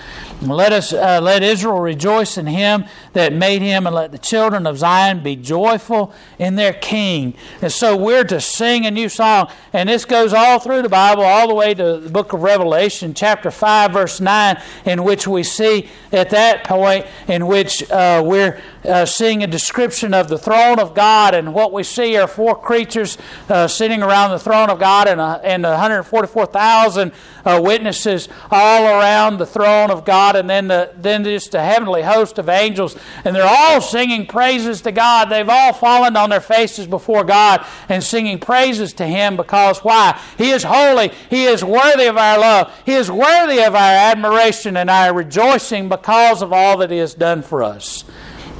Let 0.41 0.73
us 0.73 0.93
uh, 0.93 1.21
let 1.21 1.43
Israel 1.43 1.79
rejoice 1.79 2.37
in 2.37 2.45
him 2.45 2.85
that 3.13 3.33
made 3.33 3.61
him, 3.61 3.87
and 3.87 3.95
let 3.95 4.11
the 4.11 4.17
children 4.17 4.67
of 4.67 4.77
Zion 4.77 5.23
be 5.23 5.35
joyful 5.35 6.13
in 6.37 6.55
their 6.55 6.73
King. 6.73 7.33
And 7.61 7.71
so 7.71 7.95
we're 7.95 8.25
to 8.25 8.41
sing 8.41 8.85
a 8.85 8.91
new 8.91 9.09
song, 9.09 9.49
and 9.71 9.89
this 9.89 10.05
goes 10.05 10.33
all 10.33 10.59
through 10.59 10.81
the 10.81 10.89
Bible, 10.89 11.23
all 11.23 11.47
the 11.47 11.55
way 11.55 11.73
to 11.73 11.97
the 11.97 12.09
book 12.09 12.33
of 12.33 12.43
Revelation, 12.43 13.13
chapter 13.13 13.49
five, 13.49 13.93
verse 13.93 14.19
nine, 14.19 14.61
in 14.85 15.03
which 15.03 15.25
we 15.27 15.41
see 15.41 15.89
at 16.11 16.29
that 16.31 16.63
point 16.65 17.05
in 17.27 17.47
which 17.47 17.89
uh, 17.89 18.21
we're 18.23 18.61
uh, 18.87 19.05
seeing 19.05 19.43
a 19.43 19.47
description 19.47 20.13
of 20.13 20.27
the 20.27 20.37
throne 20.37 20.79
of 20.79 20.93
God, 20.93 21.33
and 21.33 21.53
what 21.53 21.73
we 21.73 21.83
see 21.83 22.17
are 22.17 22.27
four 22.27 22.55
creatures 22.55 23.17
uh, 23.49 23.67
sitting 23.67 24.01
around 24.01 24.31
the 24.31 24.39
throne 24.39 24.69
of 24.69 24.79
God, 24.79 25.07
and, 25.07 25.19
uh, 25.19 25.39
and 25.43 25.63
144,000 25.63 27.11
uh, 27.45 27.61
witnesses 27.63 28.27
all 28.51 28.85
around 28.85 29.37
the 29.37 29.45
throne 29.45 29.91
of 29.91 30.05
God, 30.05 30.35
and 30.35 30.49
then 30.49 30.67
the, 30.67 30.91
then 30.97 31.23
just 31.23 31.53
a 31.55 31.61
heavenly 31.61 32.01
host 32.01 32.37
of 32.37 32.49
angels, 32.49 32.95
and 33.23 33.35
they're 33.35 33.47
all 33.47 33.81
singing 33.81 34.25
praises 34.25 34.81
to 34.81 34.91
God. 34.91 35.29
They've 35.29 35.47
all 35.47 35.73
fallen 35.73 36.17
on 36.17 36.29
their 36.29 36.41
faces 36.41 36.87
before 36.87 37.23
God 37.23 37.65
and 37.89 38.03
singing 38.03 38.39
praises 38.39 38.93
to 38.93 39.05
Him 39.05 39.37
because 39.37 39.79
why? 39.79 40.19
He 40.37 40.51
is 40.51 40.63
holy. 40.63 41.11
He 41.29 41.45
is 41.45 41.63
worthy 41.63 42.05
of 42.05 42.17
our 42.17 42.39
love. 42.39 42.73
He 42.85 42.93
is 42.93 43.11
worthy 43.11 43.61
of 43.61 43.75
our 43.75 43.93
admiration 44.11 44.77
and 44.77 44.89
our 44.89 45.13
rejoicing 45.13 45.89
because 45.89 46.41
of 46.41 46.51
all 46.51 46.77
that 46.77 46.91
He 46.91 46.97
has 46.97 47.13
done 47.13 47.41
for 47.41 47.63
us 47.63 48.03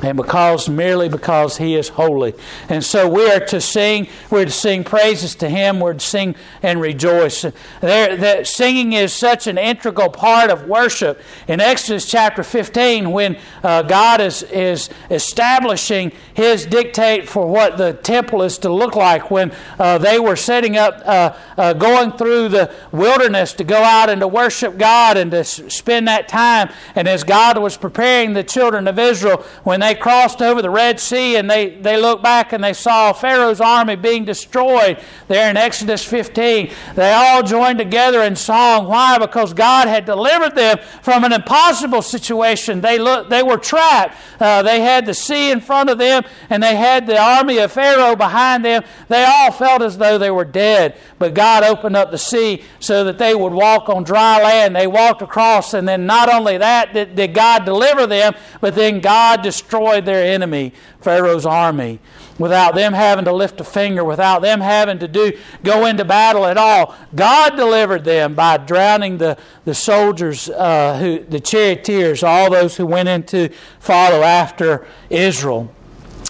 and 0.01 0.17
because 0.17 0.67
merely 0.67 1.07
because 1.07 1.57
he 1.57 1.75
is 1.75 1.89
holy. 1.89 2.33
And 2.69 2.83
so 2.83 3.07
we 3.07 3.29
are 3.31 3.39
to 3.47 3.61
sing, 3.61 4.07
we're 4.29 4.45
to 4.45 4.51
sing 4.51 4.83
praises 4.83 5.35
to 5.35 5.49
him, 5.49 5.79
we're 5.79 5.93
to 5.93 5.99
sing 5.99 6.35
and 6.61 6.81
rejoice. 6.81 7.43
There, 7.81 8.17
that 8.17 8.47
singing 8.47 8.93
is 8.93 9.13
such 9.13 9.47
an 9.47 9.57
integral 9.57 10.09
part 10.09 10.51
of 10.51 10.67
worship. 10.67 11.21
In 11.47 11.61
Exodus 11.61 12.09
chapter 12.09 12.43
15, 12.43 13.11
when 13.11 13.37
uh, 13.63 13.83
God 13.83 14.19
is, 14.19 14.43
is 14.43 14.89
establishing 15.09 16.11
his 16.33 16.65
dictate 16.65 17.29
for 17.29 17.47
what 17.47 17.77
the 17.77 17.93
temple 17.93 18.43
is 18.43 18.57
to 18.59 18.71
look 18.71 18.95
like, 18.95 19.31
when 19.31 19.53
uh, 19.79 19.97
they 19.97 20.19
were 20.19 20.35
setting 20.35 20.77
up, 20.77 21.01
uh, 21.05 21.35
uh 21.57 21.73
going 21.73 22.11
through 22.11 22.49
the 22.49 22.71
wilderness 22.91 23.53
to 23.53 23.63
go 23.63 23.77
out 23.77 24.09
and 24.09 24.21
to 24.21 24.27
worship 24.27 24.77
God 24.77 25.17
and 25.17 25.31
to 25.31 25.43
spend 25.43 26.07
that 26.07 26.27
time, 26.27 26.69
and 26.95 27.07
as 27.07 27.23
God 27.23 27.57
was 27.57 27.77
preparing 27.77 28.33
the 28.33 28.43
children 28.43 28.87
of 28.87 28.99
Israel, 28.99 29.43
when 29.63 29.84
they 29.85 29.95
crossed 29.95 30.41
over 30.41 30.61
the 30.61 30.69
Red 30.69 30.99
Sea 30.99 31.35
and 31.37 31.49
they, 31.49 31.69
they 31.69 31.99
looked 31.99 32.23
back 32.23 32.53
and 32.53 32.63
they 32.63 32.73
saw 32.73 33.13
Pharaoh's 33.13 33.61
army 33.61 33.95
being 33.95 34.25
destroyed 34.25 34.99
there 35.27 35.49
in 35.49 35.57
Exodus 35.57 36.03
15, 36.03 36.71
they 36.95 37.13
all 37.13 37.43
joined 37.43 37.77
together 37.77 38.21
in 38.23 38.35
song. 38.35 38.87
Why? 38.87 39.17
Because 39.17 39.53
God 39.53 39.87
had 39.87 40.05
delivered 40.05 40.55
them 40.55 40.79
from 41.01 41.23
an 41.23 41.33
impossible 41.33 42.01
situation. 42.01 42.81
They, 42.81 42.97
looked, 42.97 43.29
they 43.29 43.43
were 43.43 43.57
trapped. 43.57 44.17
Uh, 44.39 44.63
they 44.63 44.81
had 44.81 45.05
the 45.05 45.13
sea 45.13 45.51
in 45.51 45.61
front 45.61 45.89
of 45.89 45.97
them 45.97 46.23
and 46.49 46.61
they 46.61 46.75
had 46.75 47.07
the 47.07 47.19
army 47.19 47.59
of 47.59 47.71
Pharaoh 47.71 48.15
behind 48.15 48.65
them. 48.65 48.83
They 49.07 49.23
all 49.23 49.51
felt 49.51 49.81
as 49.81 49.97
though 49.97 50.17
they 50.17 50.31
were 50.31 50.45
dead. 50.45 50.97
But 51.19 51.33
God 51.33 51.63
opened 51.63 51.95
up 51.95 52.11
the 52.11 52.17
sea 52.17 52.63
so 52.79 53.03
that 53.03 53.17
they 53.17 53.35
would 53.35 53.53
walk 53.53 53.89
on 53.89 54.03
dry 54.03 54.41
land. 54.41 54.75
They 54.75 54.87
walked 54.87 55.21
across, 55.21 55.73
and 55.73 55.87
then 55.87 56.05
not 56.05 56.33
only 56.33 56.57
that 56.57 56.93
did, 56.93 57.15
did 57.15 57.33
God 57.33 57.65
deliver 57.65 58.05
them, 58.05 58.33
but 58.61 58.75
then 58.75 58.99
God 58.99 59.41
destroyed 59.41 59.74
their 60.05 60.23
enemy, 60.23 60.73
Pharaoh's 61.01 61.45
army 61.45 61.99
without 62.37 62.75
them 62.75 62.93
having 62.93 63.25
to 63.25 63.33
lift 63.33 63.61
a 63.61 63.63
finger, 63.63 64.03
without 64.03 64.41
them 64.41 64.61
having 64.61 64.99
to 64.99 65.07
do 65.07 65.37
go 65.63 65.85
into 65.85 66.03
battle 66.03 66.45
at 66.45 66.57
all. 66.57 66.95
God 67.13 67.55
delivered 67.55 68.03
them 68.03 68.35
by 68.35 68.57
drowning 68.57 69.17
the, 69.17 69.37
the 69.63 69.73
soldiers, 69.73 70.49
uh, 70.49 70.97
who, 70.97 71.19
the 71.19 71.39
charioteers, 71.39 72.23
all 72.23 72.51
those 72.51 72.75
who 72.77 72.85
went 72.85 73.09
in 73.09 73.23
to 73.23 73.49
follow 73.79 74.21
after 74.21 74.85
Israel. 75.09 75.71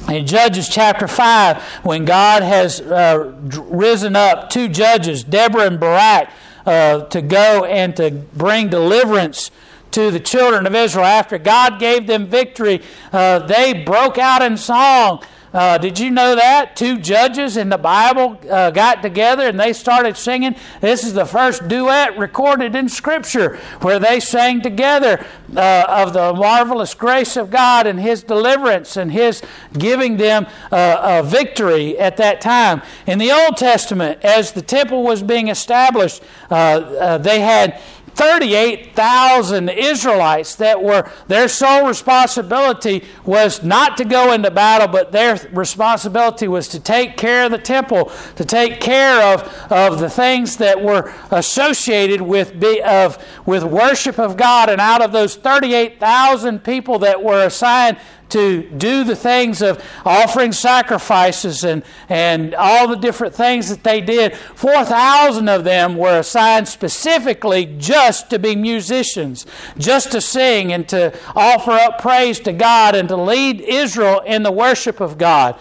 In 0.10 0.28
Judges 0.28 0.70
chapter 0.70 1.08
5, 1.08 1.62
when 1.84 2.06
God 2.06 2.44
has 2.44 2.80
uh, 2.82 3.34
risen 3.68 4.16
up 4.16 4.50
two 4.50 4.68
judges, 4.68 5.24
Deborah 5.24 5.66
and 5.66 5.80
Barak, 5.80 6.30
uh, 6.66 7.06
to 7.06 7.22
go 7.22 7.66
and 7.66 7.96
to 7.96 8.12
bring 8.12 8.70
deliverance 8.70 9.52
to 9.96 10.12
the 10.12 10.20
children 10.20 10.68
of 10.68 10.76
Israel, 10.76 11.06
after 11.06 11.38
God 11.38 11.80
gave 11.80 12.06
them 12.06 12.28
victory, 12.28 12.82
uh, 13.12 13.40
they 13.40 13.84
broke 13.84 14.18
out 14.18 14.42
in 14.42 14.58
song 14.58 15.24
uh, 15.56 15.78
did 15.78 15.98
you 15.98 16.12
know 16.12 16.36
that? 16.36 16.76
Two 16.76 17.00
judges 17.00 17.56
in 17.56 17.70
the 17.70 17.78
Bible 17.78 18.38
uh, 18.52 18.72
got 18.72 19.02
together 19.02 19.48
and 19.48 19.58
they 19.58 19.72
started 19.72 20.18
singing. 20.18 20.54
This 20.82 21.06
is 21.06 21.14
the 21.14 21.24
first 21.24 21.70
duet 21.70 22.18
recorded 22.18 22.76
in 22.76 22.90
Scripture 22.90 23.56
where 23.80 23.98
they 23.98 24.20
sang 24.20 24.60
together 24.60 25.26
uh, 25.56 25.86
of 25.88 26.12
the 26.12 26.34
marvelous 26.34 26.94
grace 26.94 27.38
of 27.38 27.52
God 27.52 27.88
and 27.88 27.98
His 27.98 28.22
deliverance 28.22 28.98
and 28.98 29.10
His 29.10 29.42
giving 29.78 30.18
them 30.18 30.46
uh, 30.74 31.22
a 31.24 31.24
victory 31.24 31.98
at 32.00 32.18
that 32.18 32.42
time. 32.42 32.82
In 33.08 33.18
the 33.18 33.32
Old 33.32 33.56
Testament, 33.56 34.26
as 34.26 34.52
the 34.52 34.62
temple 34.62 35.04
was 35.04 35.24
being 35.24 35.48
established, 35.48 36.22
uh, 36.52 36.54
uh, 36.54 37.18
they 37.18 37.40
had 37.40 37.82
38,000 38.15 39.69
Israelites 39.69 40.56
that 40.56 40.82
were 40.82 41.12
their 41.28 41.47
sole 41.49 41.86
responsibility 41.86 43.04
was 43.25 43.62
not 43.62 43.97
to 43.97 44.06
go 44.06 44.32
into 44.32 44.49
battle, 44.49 44.88
but 44.88 45.12
their 45.12 45.36
responsibility 45.51 46.47
was 46.47 46.69
to 46.69 46.80
take 46.80 47.17
care 47.17 47.45
of 47.45 47.51
the 47.51 47.58
temple, 47.58 48.12
to 48.38 48.45
take 48.45 48.80
care 48.80 49.21
of, 49.21 49.43
of 49.69 49.99
the 49.99 50.10
things 50.10 50.58
that 50.58 50.82
were 50.82 51.13
associated 51.32 52.21
with, 52.21 52.58
be, 52.58 52.82
of, 52.82 53.23
with 53.45 53.63
worship 53.63 54.17
of 54.17 54.38
God. 54.38 54.69
And 54.69 54.80
out 54.80 55.01
of 55.01 55.12
those 55.12 55.36
38,000 55.36 56.63
people 56.63 56.99
that 56.99 57.21
were 57.21 57.45
assigned 57.45 57.97
to 58.30 58.64
do 58.64 59.04
the 59.04 59.16
things 59.16 59.62
of 59.62 59.84
offering 60.04 60.52
sacrifices 60.52 61.64
and, 61.64 61.84
and 62.10 62.56
all 62.56 62.88
the 62.88 62.96
different 62.96 63.36
things 63.36 63.70
that 63.70 63.84
they 63.84 64.02
did. 64.02 64.36
4,000 64.36 65.48
of 65.48 65.64
them 65.64 65.98
were 65.98 66.20
assigned 66.20 66.68
specifically 66.68 67.66
just 67.78 68.30
to 68.30 68.40
be 68.40 68.56
musicians, 68.56 69.46
just 69.78 70.12
to 70.12 70.22
sing 70.22 70.74
and 70.74 70.88
to 70.90 71.18
offer 71.36 71.72
up 71.72 72.00
praise 72.00 72.40
to 72.42 72.54
God 72.54 72.96
and 72.96 73.08
to 73.10 73.16
lead 73.16 73.62
Israel 73.62 74.22
in 74.22 74.44
the 74.44 74.52
worship 74.52 75.00
of 75.00 75.18
God. 75.18 75.56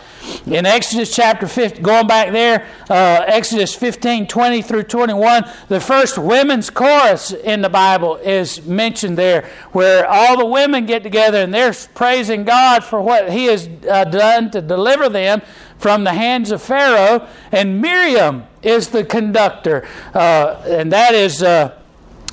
In 0.47 0.65
Exodus 0.65 1.15
chapter 1.15 1.47
15, 1.47 1.83
going 1.83 2.07
back 2.07 2.33
there, 2.33 2.67
uh, 2.89 3.25
Exodus 3.27 3.75
15 3.75 4.27
20 4.27 4.63
through 4.63 4.85
21, 4.85 5.45
the 5.69 5.81
first 5.81 6.17
women's 6.17 6.71
chorus 6.71 7.33
in 7.33 7.61
the 7.61 7.69
Bible 7.69 8.17
is 8.17 8.65
mentioned 8.67 9.19
there, 9.19 9.51
where 9.73 10.07
all 10.07 10.39
the 10.39 10.47
women 10.47 10.87
get 10.87 11.03
together 11.03 11.39
and 11.39 11.53
they're 11.53 11.75
praising 11.95 12.45
God 12.45 12.54
God 12.55 12.85
for 12.85 13.03
what 13.03 13.33
He 13.33 13.47
has 13.47 13.69
uh, 13.89 14.05
done 14.05 14.51
to 14.53 14.63
deliver 14.63 15.09
them 15.09 15.43
from 15.77 16.05
the 16.05 16.13
hands 16.13 16.53
of 16.53 16.63
Pharaoh. 16.63 17.27
And 17.51 17.81
Miriam 17.83 18.45
is 18.63 18.91
the 18.91 19.05
conductor, 19.05 19.87
uh, 20.15 20.63
and 20.67 20.93
that 20.93 21.15
is. 21.15 21.43
Uh, 21.43 21.79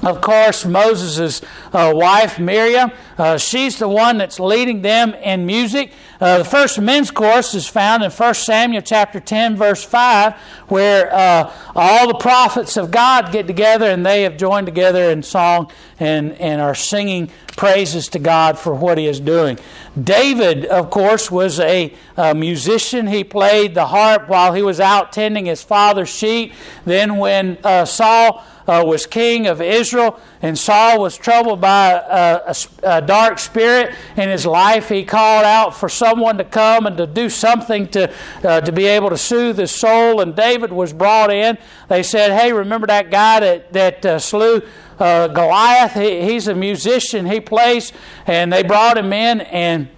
of 0.03 0.19
course, 0.19 0.65
Moses' 0.65 1.41
uh, 1.73 1.91
wife, 1.93 2.39
Miriam, 2.39 2.91
uh, 3.17 3.37
she's 3.37 3.77
the 3.77 3.87
one 3.87 4.17
that's 4.17 4.39
leading 4.39 4.81
them 4.81 5.13
in 5.13 5.45
music. 5.45 5.91
Uh, 6.19 6.39
the 6.39 6.45
first 6.45 6.79
men's 6.79 7.11
chorus 7.11 7.53
is 7.53 7.67
found 7.67 8.03
in 8.03 8.09
1 8.09 8.33
Samuel 8.33 8.81
chapter 8.81 9.19
10, 9.19 9.55
verse 9.55 9.83
5, 9.83 10.33
where 10.69 11.13
uh, 11.13 11.53
all 11.75 12.07
the 12.07 12.15
prophets 12.15 12.77
of 12.77 12.89
God 12.89 13.31
get 13.31 13.45
together 13.45 13.85
and 13.85 14.03
they 14.03 14.23
have 14.23 14.37
joined 14.37 14.65
together 14.65 15.11
in 15.11 15.21
song 15.21 15.71
and, 15.99 16.33
and 16.33 16.61
are 16.61 16.75
singing 16.75 17.29
praises 17.55 18.07
to 18.09 18.19
God 18.19 18.57
for 18.57 18.73
what 18.73 18.97
he 18.97 19.05
is 19.05 19.19
doing. 19.19 19.59
David, 20.01 20.65
of 20.65 20.89
course, 20.89 21.29
was 21.29 21.59
a, 21.59 21.93
a 22.17 22.33
musician. 22.33 23.07
He 23.07 23.23
played 23.23 23.75
the 23.75 23.87
harp 23.87 24.29
while 24.29 24.53
he 24.53 24.63
was 24.63 24.79
out 24.79 25.11
tending 25.11 25.45
his 25.45 25.61
father's 25.61 26.09
sheep. 26.09 26.53
Then, 26.85 27.17
when 27.17 27.57
uh, 27.63 27.85
Saul 27.85 28.43
uh, 28.67 28.83
was 28.85 29.05
king 29.05 29.47
of 29.47 29.61
Israel, 29.61 30.19
and 30.41 30.57
Saul 30.57 31.01
was 31.01 31.17
troubled 31.17 31.61
by 31.61 31.91
a, 31.91 32.41
a, 32.47 32.55
a, 32.83 33.01
dark 33.01 33.39
spirit 33.39 33.95
in 34.15 34.29
his 34.29 34.45
life. 34.45 34.89
He 34.89 35.03
called 35.03 35.45
out 35.45 35.75
for 35.75 35.89
someone 35.89 36.37
to 36.37 36.43
come 36.43 36.85
and 36.85 36.97
to 36.97 37.07
do 37.07 37.29
something 37.29 37.87
to, 37.89 38.13
uh, 38.43 38.61
to 38.61 38.71
be 38.71 38.85
able 38.85 39.09
to 39.09 39.17
soothe 39.17 39.57
his 39.57 39.71
soul, 39.71 40.21
and 40.21 40.35
David 40.35 40.71
was 40.71 40.93
brought 40.93 41.31
in. 41.31 41.57
They 41.87 42.03
said, 42.03 42.39
Hey, 42.39 42.53
remember 42.53 42.87
that 42.87 43.11
guy 43.11 43.39
that, 43.39 43.73
that 43.73 44.05
uh, 44.05 44.19
slew 44.19 44.61
uh, 44.99 45.27
Goliath? 45.27 45.93
He, 45.93 46.21
he's 46.21 46.47
a 46.47 46.55
musician, 46.55 47.25
he 47.25 47.39
plays, 47.39 47.91
and 48.27 48.51
they 48.51 48.63
brought 48.63 48.97
him 48.97 49.11
in 49.13 49.41
and 49.41 49.89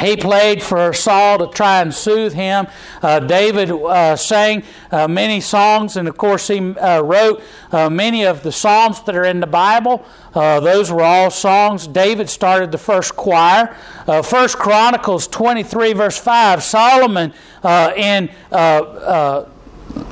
he 0.00 0.16
played 0.16 0.62
for 0.62 0.92
Saul 0.92 1.38
to 1.38 1.46
try 1.46 1.80
and 1.80 1.94
soothe 1.94 2.32
him. 2.32 2.66
Uh, 3.00 3.20
David 3.20 3.70
uh, 3.70 4.16
sang 4.16 4.64
uh, 4.90 5.06
many 5.06 5.40
songs, 5.40 5.96
and 5.96 6.08
of 6.08 6.16
course, 6.16 6.48
he 6.48 6.58
uh, 6.58 7.00
wrote 7.00 7.42
uh, 7.70 7.88
many 7.88 8.24
of 8.24 8.42
the 8.42 8.50
Psalms 8.50 9.02
that 9.02 9.14
are 9.14 9.24
in 9.24 9.40
the 9.40 9.46
Bible. 9.46 10.04
Uh, 10.34 10.58
those 10.60 10.90
were 10.90 11.02
all 11.02 11.30
songs. 11.30 11.86
David 11.86 12.28
started 12.28 12.72
the 12.72 12.78
first 12.78 13.14
choir. 13.14 13.74
First 14.24 14.58
Chronicles 14.58 15.28
23, 15.28 15.92
verse 15.92 16.18
5, 16.18 16.62
Solomon 16.62 17.32
in 17.96 18.30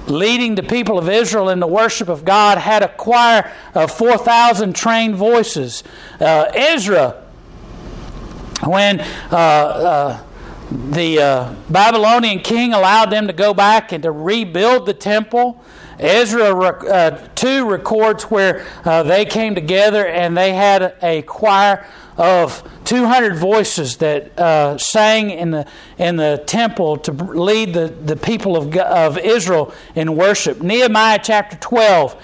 leading 0.06 0.54
the 0.54 0.62
people 0.62 0.96
of 0.98 1.08
Israel 1.08 1.48
in 1.48 1.58
the 1.58 1.66
worship 1.66 2.08
of 2.08 2.24
God 2.24 2.58
had 2.58 2.82
a 2.82 2.88
choir 2.88 3.50
of 3.74 3.90
4,000 3.90 4.74
trained 4.74 5.16
voices. 5.16 5.82
Ezra 6.20 7.21
when 8.64 9.00
uh, 9.00 9.36
uh, 9.36 10.24
the 10.70 11.20
uh, 11.20 11.54
Babylonian 11.68 12.40
king 12.40 12.72
allowed 12.72 13.10
them 13.10 13.26
to 13.26 13.32
go 13.32 13.52
back 13.52 13.92
and 13.92 14.02
to 14.02 14.10
rebuild 14.10 14.86
the 14.86 14.94
temple. 14.94 15.62
Ezra 15.98 16.50
uh, 16.50 17.28
2 17.34 17.68
records 17.68 18.24
where 18.24 18.64
uh, 18.84 19.02
they 19.02 19.24
came 19.24 19.54
together 19.54 20.06
and 20.06 20.36
they 20.36 20.52
had 20.52 20.96
a 21.02 21.22
choir 21.22 21.86
of 22.16 22.68
200 22.84 23.36
voices 23.36 23.98
that 23.98 24.38
uh, 24.38 24.76
sang 24.78 25.30
in 25.30 25.50
the, 25.50 25.66
in 25.98 26.16
the 26.16 26.42
temple 26.46 26.96
to 26.98 27.12
lead 27.12 27.74
the, 27.74 27.88
the 27.88 28.16
people 28.16 28.56
of, 28.56 28.76
of 28.76 29.18
Israel 29.18 29.72
in 29.94 30.16
worship. 30.16 30.60
Nehemiah 30.60 31.20
chapter 31.22 31.56
12, 31.56 32.16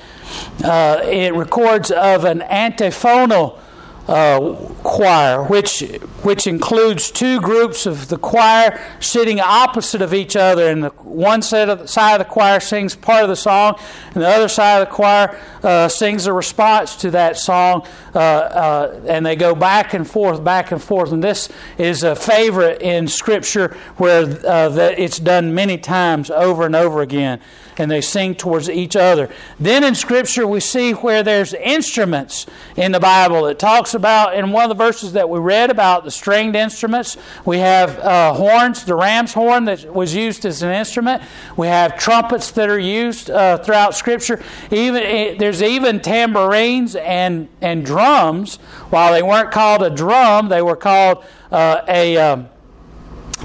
uh, 0.65 1.01
it 1.05 1.35
records 1.35 1.91
of 1.91 2.25
an 2.25 2.43
antiphonal 2.43 3.61
uh, 4.09 4.55
choir, 4.83 5.45
which 5.45 5.81
which 6.23 6.47
includes 6.47 7.11
two 7.11 7.41
groups 7.41 7.85
of 7.85 8.09
the 8.09 8.17
choir 8.17 8.81
sitting 9.01 9.39
opposite 9.39 10.01
of 10.01 10.15
each 10.15 10.35
other, 10.35 10.69
and 10.69 10.83
the 10.83 10.89
one 10.89 11.43
side 11.43 11.69
of 11.69 11.81
the, 11.81 11.87
side 11.87 12.15
of 12.15 12.19
the 12.19 12.25
choir 12.25 12.59
sings 12.59 12.97
part 12.97 13.23
of 13.23 13.29
the 13.29 13.37
song, 13.37 13.79
and 14.15 14.23
the 14.23 14.29
other 14.29 14.49
side 14.49 14.81
of 14.81 14.89
the 14.89 14.95
choir 14.95 15.39
uh, 15.63 15.89
sings 15.89 16.27
a 16.27 16.33
response 16.33 16.97
to 16.97 17.11
that 17.11 17.37
song, 17.37 17.87
uh, 18.15 18.19
uh 18.19 19.01
and 19.07 19.27
they 19.27 19.37
go 19.37 19.55
back 19.55 19.93
and 19.93 20.09
forth, 20.09 20.43
back 20.43 20.73
and 20.73 20.83
forth. 20.83 21.13
And 21.13 21.23
this 21.23 21.51
is 21.77 22.03
a 22.03 22.17
favorite 22.17 22.81
in 22.81 23.09
Scripture 23.09 23.77
where 23.99 24.23
uh, 24.23 24.71
that 24.71 24.99
it's 24.99 25.19
done 25.19 25.55
many 25.55 25.77
times 25.77 26.31
over 26.31 26.65
and 26.65 26.75
over 26.75 27.03
again 27.03 27.41
and 27.79 27.91
they 27.91 28.01
sing 28.01 28.35
towards 28.35 28.69
each 28.69 28.97
other. 28.97 29.31
Then 29.59 29.85
in 29.85 29.95
Scripture, 29.95 30.47
we 30.47 30.61
see 30.61 30.93
where 30.93 31.23
there's 31.23 31.55
instruments 31.55 32.47
in 32.77 32.93
the 32.93 33.01
Bible. 33.01 33.47
It 33.47 33.59
talks 33.59 33.95
about, 33.95 34.35
in 34.35 34.53
one 34.53 34.65
of 34.65 34.69
the 34.69 34.85
verses 34.85 35.13
that 35.13 35.29
we 35.29 35.39
read 35.39 35.71
about 35.71 36.05
the 36.05 36.11
stringed 36.11 36.57
instruments, 36.57 37.17
we 37.45 37.59
have 37.59 37.99
uh, 38.01 38.35
horns, 38.35 38.85
the 38.85 38.95
ram's 38.95 39.33
horn 39.33 39.65
that 39.67 39.93
was 39.95 40.15
used 40.15 40.45
as 40.45 40.63
an 40.63 40.73
instrument. 40.73 41.23
We 41.57 41.69
have 41.69 41.99
trumpets 41.99 42.51
that 42.53 42.69
are 42.69 42.79
used 42.79 43.31
uh, 43.31 43.59
throughout 43.59 43.95
Scripture. 43.95 44.43
Even 44.71 45.03
eh, 45.03 45.37
There's 45.39 45.63
even 45.63 46.01
tambourines 46.01 46.97
and, 46.97 47.49
and 47.61 47.85
drums. 47.85 48.57
While 48.91 49.13
they 49.13 49.23
weren't 49.23 49.51
called 49.51 49.83
a 49.83 49.91
drum, 49.91 50.49
they 50.49 50.63
were 50.63 50.77
called 50.77 51.25
uh, 51.51 51.83
a 51.89 52.17
um, 52.17 52.49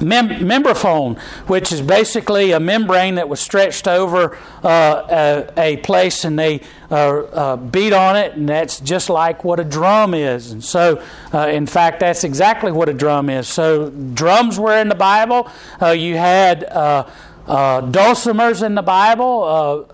mem- 0.02 0.46
membraphone, 0.48 1.16
which 1.48 1.72
is 1.72 1.82
basically 1.82 2.52
a 2.52 2.60
membrane 2.60 3.16
that 3.16 3.30
was 3.30 3.40
stretched 3.40 3.88
over 3.88 4.38
uh, 4.64 5.48
a, 5.58 5.62
a, 5.62 5.78
place 5.78 6.24
and 6.26 6.38
they 6.38 6.62
uh, 6.92 6.96
uh, 6.96 7.56
beat 7.58 7.94
on 7.94 8.16
it, 8.16 8.34
and 8.34 8.48
that's 8.48 8.80
just 8.80 9.10
like 9.10 9.44
what 9.44 9.60
a 9.60 9.64
drum 9.64 10.14
is. 10.14 10.52
And 10.52 10.64
so, 10.64 11.04
uh, 11.34 11.48
in 11.48 11.66
fact, 11.66 12.00
that's 12.00 12.24
exactly 12.24 12.72
what 12.72 12.90
a 12.90 12.94
drum 12.94 13.30
is. 13.30 13.48
So, 13.48 13.90
drums 13.90 14.60
were 14.60 14.78
in 14.78 14.90
the 14.90 14.96
Bible. 14.96 15.50
Uh, 15.82 15.90
you 15.90 16.18
had 16.18 16.64
uh, 16.66 17.06
dulcimers 17.48 18.64
in 18.64 18.76
the 18.76 18.82
Bible 18.82 19.88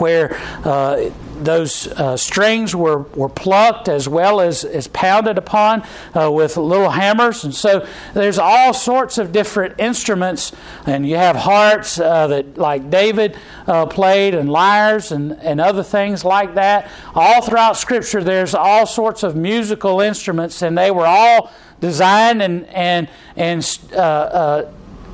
where 0.00 0.36
uh, 0.64 1.10
those 1.44 1.86
uh, 1.88 2.16
strings 2.16 2.74
were, 2.74 3.00
were 3.14 3.28
plucked 3.28 3.88
as 3.88 4.08
well 4.08 4.40
as, 4.40 4.64
as 4.64 4.86
pounded 4.88 5.38
upon 5.38 5.84
uh, 6.14 6.30
with 6.30 6.56
little 6.56 6.90
hammers. 6.90 7.44
And 7.44 7.54
so 7.54 7.86
there's 8.14 8.38
all 8.38 8.72
sorts 8.72 9.18
of 9.18 9.32
different 9.32 9.78
instruments, 9.78 10.52
and 10.86 11.08
you 11.08 11.16
have 11.16 11.36
harps 11.36 11.98
uh, 11.98 12.26
that, 12.28 12.58
like 12.58 12.90
David 12.90 13.36
uh, 13.66 13.86
played, 13.86 14.34
and 14.34 14.50
lyres, 14.50 15.12
and, 15.12 15.32
and 15.40 15.60
other 15.60 15.82
things 15.82 16.24
like 16.24 16.54
that. 16.54 16.90
All 17.14 17.42
throughout 17.42 17.76
Scripture, 17.76 18.22
there's 18.22 18.54
all 18.54 18.86
sorts 18.86 19.22
of 19.22 19.36
musical 19.36 20.00
instruments, 20.00 20.62
and 20.62 20.76
they 20.76 20.90
were 20.90 21.06
all 21.06 21.52
designed 21.80 22.42
and, 22.42 22.66
and, 22.66 23.08
and 23.36 23.64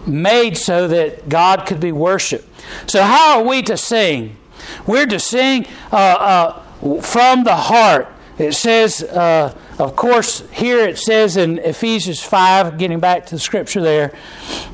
made 0.06 0.56
so 0.56 0.88
that 0.88 1.28
God 1.28 1.66
could 1.66 1.80
be 1.80 1.92
worshiped. 1.92 2.46
So, 2.86 3.02
how 3.02 3.38
are 3.38 3.44
we 3.44 3.62
to 3.62 3.76
sing? 3.76 4.36
We're 4.86 5.06
to 5.06 5.18
sing 5.18 5.66
uh, 5.92 5.96
uh, 5.96 7.00
from 7.00 7.44
the 7.44 7.56
heart. 7.56 8.08
It 8.38 8.54
says, 8.54 9.02
uh, 9.02 9.56
of 9.78 9.96
course, 9.96 10.44
here 10.52 10.80
it 10.80 10.98
says 10.98 11.36
in 11.36 11.58
Ephesians 11.58 12.22
5, 12.22 12.78
getting 12.78 13.00
back 13.00 13.26
to 13.26 13.34
the 13.34 13.40
scripture 13.40 13.80
there, 13.80 14.12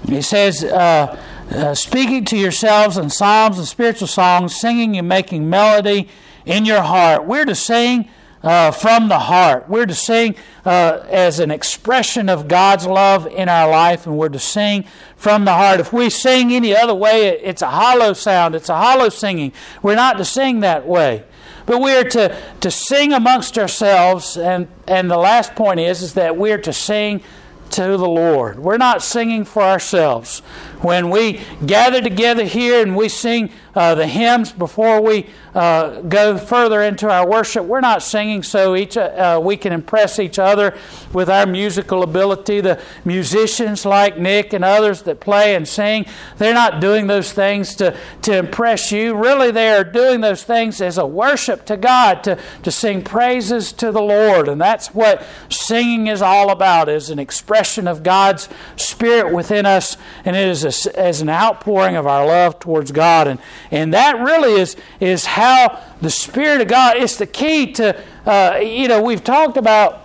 it 0.07 0.22
says, 0.22 0.62
uh, 0.62 1.18
uh, 1.50 1.74
speaking 1.74 2.24
to 2.26 2.37
yourselves 2.37 2.96
in 2.96 3.11
psalms 3.11 3.59
and 3.59 3.66
spiritual 3.66 4.09
songs, 4.09 4.54
singing 4.54 4.96
and 4.96 5.09
making 5.09 5.48
melody 5.48 6.09
in 6.44 6.64
your 6.64 6.83
heart. 6.83 7.24
We're 7.24 7.44
to 7.44 7.54
sing 7.54 8.09
uh, 8.44 8.70
from 8.70 9.09
the 9.09 9.18
heart. 9.18 9.68
We're 9.68 9.87
to 9.87 9.94
sing 9.94 10.37
uh, 10.64 11.00
as 11.09 11.40
an 11.40 11.50
expression 11.50 12.28
of 12.28 12.46
God's 12.46 12.87
love 12.87 13.26
in 13.26 13.48
our 13.48 13.68
life, 13.68 14.07
and 14.07 14.16
we're 14.16 14.28
to 14.28 14.38
sing 14.38 14.85
from 15.16 15.46
the 15.46 15.54
heart. 15.54 15.80
If 15.80 15.92
we 15.92 16.11
sing 16.11 16.52
any 16.52 16.76
other 16.76 16.94
way, 16.94 17.28
it's 17.40 17.62
a 17.62 17.70
hollow 17.70 18.12
sound, 18.12 18.54
it's 18.54 18.68
a 18.68 18.76
hollow 18.76 19.09
singing. 19.09 19.52
We're 19.83 19.96
not 19.96 20.18
to 20.18 20.24
sing 20.24 20.61
that 20.61 20.87
way. 20.87 21.24
But 21.66 21.80
we 21.80 21.96
are 21.96 22.04
to, 22.04 22.37
to 22.61 22.70
sing 22.70 23.14
amongst 23.14 23.59
ourselves, 23.59 24.37
and, 24.37 24.68
and 24.87 25.11
the 25.11 25.16
last 25.16 25.54
point 25.54 25.80
is, 25.80 26.02
is 26.02 26.12
that 26.14 26.37
we're 26.37 26.59
to 26.59 26.74
sing 26.74 27.22
to 27.70 27.96
the 27.96 28.09
Lord. 28.09 28.59
We're 28.59 28.76
not 28.76 29.02
singing 29.02 29.46
for 29.46 29.62
ourselves. 29.62 30.40
When 30.83 31.09
we 31.09 31.40
gather 31.64 32.02
together 32.02 32.44
here 32.44 32.83
and 32.83 32.94
we 32.94 33.09
sing 33.09 33.50
uh, 33.75 33.95
the 33.95 34.07
hymns 34.07 34.53
before 34.53 35.01
we 35.01 35.27
uh, 35.55 36.01
go 36.03 36.39
further 36.39 36.83
into 36.83 37.11
our 37.11 37.29
worship. 37.29 37.65
We're 37.65 37.81
not 37.81 38.03
singing 38.03 38.43
so 38.43 38.77
each 38.77 38.97
uh, 38.97 39.41
we 39.43 39.57
can 39.57 39.73
impress 39.73 40.19
each 40.19 40.39
other 40.39 40.77
with 41.13 41.29
our 41.29 41.47
musical 41.47 42.03
ability. 42.03 42.61
The 42.61 42.81
musicians 43.05 43.85
like 43.85 44.19
Nick 44.19 44.53
and 44.53 44.65
others 44.65 45.03
that 45.03 45.21
play 45.21 45.55
and 45.55 45.67
sing, 45.67 46.07
they're 46.39 46.55
not 46.55 46.81
doing 46.81 47.07
those 47.07 47.33
things 47.33 47.75
to, 47.77 47.97
to 48.23 48.37
impress 48.37 48.91
you. 48.93 49.15
Really, 49.15 49.51
they 49.51 49.71
are 49.71 49.85
doing 49.85 50.21
those 50.21 50.43
things 50.43 50.81
as 50.81 50.99
a 50.99 51.07
worship 51.07 51.65
to 51.67 51.77
God, 51.77 52.25
to, 52.25 52.39
to 52.63 52.71
sing 52.71 53.03
praises 53.03 53.73
to 53.75 53.93
the 53.93 54.03
Lord. 54.03 54.49
And 54.49 54.61
that's 54.61 54.89
what 54.89 55.25
singing 55.49 56.07
is 56.09 56.23
all 56.23 56.51
about, 56.51 56.89
is 56.89 57.11
an 57.11 57.19
expression 57.19 57.87
of 57.87 58.03
God's 58.03 58.49
Spirit 58.77 59.33
within 59.33 59.67
us, 59.67 59.97
and 60.25 60.37
it 60.37 60.49
is 60.49 60.87
a, 60.87 60.99
as 60.99 61.21
an 61.21 61.29
outpouring 61.29 61.97
of 61.97 62.07
our 62.07 62.27
love 62.27 62.59
towards 62.59 62.93
God. 62.93 63.29
And, 63.29 63.41
and 63.70 63.94
that 63.94 64.18
really 64.18 64.61
is, 64.61 64.77
is 65.00 65.24
how 65.27 65.83
the 66.00 66.11
Spirit 66.11 66.61
of 66.61 66.68
God 66.68 66.96
is 66.96 67.16
the 67.16 67.27
key 67.27 67.72
to, 67.72 68.00
uh, 68.27 68.59
you 68.62 68.88
know, 68.88 69.03
we've 69.03 69.24
talked 69.24 69.57
about 69.57 70.04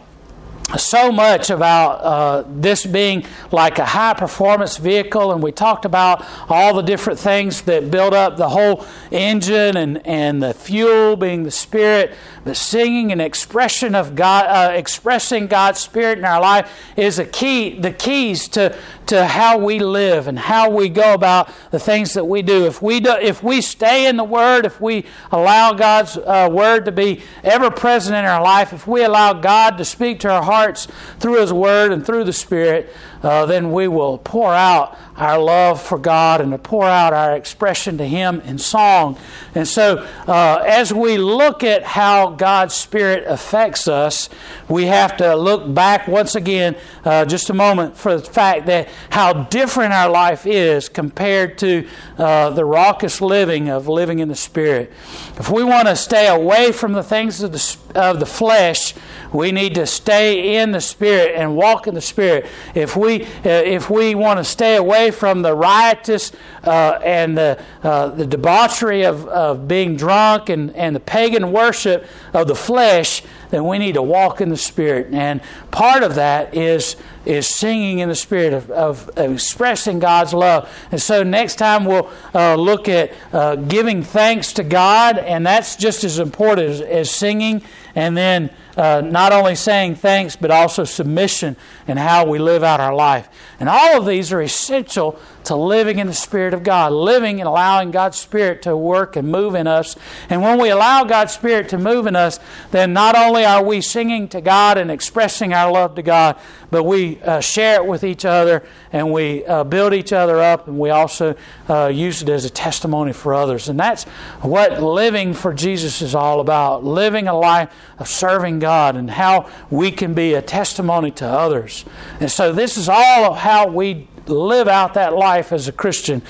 so 0.78 1.12
much 1.12 1.50
about 1.50 1.92
uh, 2.02 2.44
this 2.48 2.86
being 2.86 3.26
like 3.52 3.80
a 3.80 3.86
high 3.86 4.14
performance 4.14 4.78
vehicle, 4.78 5.32
and 5.32 5.42
we 5.42 5.52
talked 5.52 5.86
about 5.86 6.24
all 6.48 6.76
the 6.76 6.84
different 6.84 7.18
things 7.20 7.62
that 7.64 7.90
build 7.90 8.14
up 8.14 8.38
the 8.38 8.50
whole 8.50 8.86
engine 9.12 9.78
and, 9.78 10.06
and 10.06 10.44
the 10.44 10.54
fuel 10.54 11.16
being 11.16 11.44
the 11.44 11.52
Spirit. 11.52 12.14
But 12.44 12.56
singing 12.56 13.12
and 13.12 13.22
expression 13.22 13.96
of 13.96 14.16
God, 14.16 14.46
uh, 14.46 14.74
expressing 14.74 15.48
God's 15.48 15.80
Spirit 15.80 16.20
in 16.20 16.26
our 16.26 16.40
life 16.40 16.72
is 16.96 17.20
a 17.20 17.26
key, 17.26 17.78
the 17.78 17.92
keys 17.92 18.48
to, 18.50 18.76
to 19.08 19.26
how 19.26 19.58
we 19.58 19.80
live 19.80 20.28
and 20.28 20.40
how 20.40 20.70
we 20.70 20.88
go 20.88 21.14
about 21.14 21.50
the 21.72 21.80
things 21.80 22.14
that 22.14 22.26
we 22.26 22.42
do. 22.42 22.66
If 22.66 22.82
we 22.82 23.00
do, 23.00 23.12
if 23.12 23.44
we 23.44 23.62
stay 23.62 24.08
in 24.08 24.18
the 24.18 24.24
Word, 24.24 24.66
if 24.66 24.80
we 24.80 25.06
allow 25.32 25.74
God's 25.74 26.18
uh, 26.18 26.48
Word 26.52 26.86
to 26.86 26.92
be 26.92 27.22
ever 27.44 27.70
present 27.70 28.16
in 28.16 28.26
our 28.26 28.42
life, 28.42 28.72
if 28.72 28.88
we 28.88 29.04
allow 29.04 29.34
God 29.34 29.78
to 29.78 29.86
speak 29.86 30.20
to 30.22 30.30
our 30.30 30.44
hearts 30.60 30.88
through 31.20 31.40
His 31.40 31.54
Word 31.54 31.92
and 31.94 32.06
through 32.06 32.26
the 32.26 32.34
Spirit, 32.34 32.94
uh, 33.24 33.46
then 33.46 33.72
we 33.72 33.88
will 33.88 34.18
pour 34.18 34.54
out 34.54 34.98
our 35.18 35.38
love 35.38 35.82
for 35.82 35.98
God 35.98 36.40
and 36.40 36.52
to 36.52 36.58
pour 36.58 36.86
out 36.86 37.12
our 37.12 37.36
expression 37.36 37.98
to 37.98 38.06
Him 38.06 38.40
in 38.42 38.58
song. 38.58 39.18
And 39.54 39.68
so, 39.68 40.08
uh, 40.28 40.64
as 40.66 40.94
we 40.94 41.18
look 41.18 41.64
at 41.64 41.84
how 41.84 42.32
God's 42.32 42.74
Spirit 42.74 43.26
affects 43.28 43.88
us, 43.88 44.30
we 44.70 44.86
have 44.86 45.18
to 45.18 45.36
look 45.36 45.74
back 45.74 46.08
once 46.08 46.36
again, 46.36 46.78
uh, 47.04 47.26
just 47.26 47.50
a 47.50 47.54
moment, 47.54 47.98
for 47.98 48.18
the 48.18 48.24
fact 48.24 48.68
that 48.68 48.88
how 49.10 49.34
different 49.34 49.92
our 49.92 50.10
life 50.10 50.46
is 50.46 50.88
compared 50.88 51.58
to 51.58 51.88
uh, 52.18 52.52
the 52.52 52.64
raucous 52.64 53.20
living 53.20 53.70
of 53.70 53.88
living 53.88 54.20
in 54.20 54.30
the 54.30 54.36
Spirit. 54.36 54.92
If 55.38 55.50
we 55.50 55.64
want 55.64 55.88
to 55.88 55.96
stay 55.96 56.28
away 56.28 56.72
from 56.72 56.94
the 56.94 57.04
things 57.04 57.42
of 57.42 57.52
the, 57.52 57.78
of 57.96 58.20
the 58.20 58.26
flesh, 58.26 58.94
we 59.34 59.52
need 59.52 59.76
to 59.76 59.86
stay 59.86 60.58
in 60.62 60.72
the 60.72 60.82
Spirit 60.82 61.36
and 61.36 61.56
walk 61.56 61.88
in 61.88 61.94
the 61.94 62.02
Spirit. 62.02 62.46
If 62.74 62.96
we, 62.96 63.09
uh, 63.18 63.28
if 63.44 63.90
we 63.90 64.16
want 64.16 64.40
to 64.40 64.44
stay 64.44 64.76
away 64.76 65.12
from 65.12 65.42
the 65.42 65.54
riotous 65.54 66.32
uh, 66.64 67.00
and 67.04 67.38
the, 67.38 67.62
uh, 67.84 68.10
the 68.10 68.26
debauchery 68.26 69.04
of, 69.04 69.28
of 69.28 69.68
being 69.68 69.96
drunk 69.96 70.50
and, 70.50 70.76
and 70.76 70.96
the 70.96 71.00
pagan 71.00 71.52
worship 71.52 72.06
of 72.34 72.48
the 72.48 72.56
flesh, 72.56 73.24
then 73.50 73.66
we 73.66 73.80
need 73.80 73.94
to 73.94 74.02
walk 74.02 74.42
in 74.42 74.50
the 74.50 74.58
Spirit. 74.58 75.08
And 75.12 75.42
part 75.72 76.04
of 76.04 76.16
that 76.16 76.56
is, 76.56 76.96
is 77.26 77.48
singing 77.48 78.00
in 78.00 78.10
the 78.10 78.16
Spirit, 78.16 78.54
of, 78.54 78.70
of, 78.70 79.10
of 79.18 79.34
expressing 79.34 80.00
God's 80.00 80.34
love. 80.34 80.70
And 80.92 81.02
so 81.02 81.24
next 81.24 81.56
time 81.56 81.86
we'll 81.86 82.10
uh, 82.34 82.56
look 82.56 82.88
at 82.88 83.12
uh, 83.34 83.56
giving 83.56 84.04
thanks 84.04 84.54
to 84.54 84.64
God, 84.64 85.18
and 85.18 85.46
that's 85.46 85.76
just 85.76 86.04
as 86.04 86.20
important 86.20 86.70
as, 86.70 86.82
as 86.82 87.12
singing. 87.12 87.64
And 87.96 88.16
then 88.16 88.52
uh, 88.80 89.02
not 89.02 89.34
only 89.34 89.56
saying 89.56 89.94
thanks, 89.94 90.38
but 90.38 90.50
also 90.50 90.86
submission 90.86 91.58
and 91.86 92.00
how 92.00 92.26
we 92.26 92.40
live 92.40 92.64
out 92.64 92.80
our 92.80 92.96
life. 92.96 93.28
And 93.60 93.68
all 93.68 94.00
of 94.00 94.06
these 94.06 94.32
are 94.32 94.42
essential 94.42 95.20
to 95.44 95.56
living 95.56 96.00
in 96.00 96.08
the 96.08 96.14
Spirit 96.14 96.54
of 96.54 96.64
God, 96.64 96.94
living 96.94 97.42
and 97.42 97.48
allowing 97.48 97.92
God's 97.92 98.18
Spirit 98.18 98.62
to 98.62 98.78
work 98.78 99.18
and 99.18 99.30
move 99.30 99.54
in 99.54 99.68
us. 99.68 99.98
And 100.30 100.42
when 100.42 100.62
we 100.62 100.70
allow 100.70 101.04
God's 101.04 101.34
Spirit 101.34 101.68
to 101.70 101.78
move 101.78 102.08
in 102.08 102.16
us, 102.16 102.40
then 102.72 102.94
not 102.94 103.18
only 103.18 103.44
are 103.44 103.64
we 103.64 103.82
singing 103.82 104.30
to 104.30 104.40
God 104.40 104.78
and 104.78 104.90
expressing 104.90 105.54
our 105.54 105.70
love 105.70 105.96
to 105.96 106.02
God, 106.02 106.38
but 106.72 106.84
we 106.84 107.22
uh, 107.24 107.42
share 107.42 107.82
it 107.82 107.86
with 107.86 108.06
each 108.06 108.24
other 108.24 108.64
and 108.94 109.12
we 109.12 109.46
uh, 109.46 109.66
build 109.66 109.94
each 109.94 110.14
other 110.14 110.40
up 110.40 110.68
and 110.68 110.80
we 110.80 110.90
also 110.90 111.36
uh, 111.68 111.88
use 111.88 112.22
it 112.22 112.30
as 112.30 112.46
a 112.46 112.50
testimony 112.50 113.12
for 113.12 113.34
others. 113.34 113.68
And 113.68 113.78
that's 113.78 114.06
what 114.42 114.82
living 114.82 115.34
for 115.34 115.54
Jesus 115.54 116.02
is 116.02 116.16
all 116.16 116.40
about 116.40 116.86
living 116.86 117.28
a 117.28 117.38
life 117.38 117.74
of 117.98 118.08
serving 118.08 118.60
God 118.60 118.69
and 118.70 119.10
how 119.10 119.50
we 119.70 119.92
can 119.92 120.14
be 120.14 120.34
a 120.34 120.42
testimony 120.42 121.12
to 121.12 121.28
others. 121.28 121.86
And 122.20 122.32
so, 122.32 122.54
this 122.54 122.78
is 122.78 122.88
all 122.88 123.26
of 123.26 123.38
how 123.38 123.68
we 123.68 124.08
live 124.28 124.68
out 124.68 124.94
that 124.94 125.16
life 125.16 125.52
as 125.52 125.68
a 125.68 125.72
Christian 125.72 126.22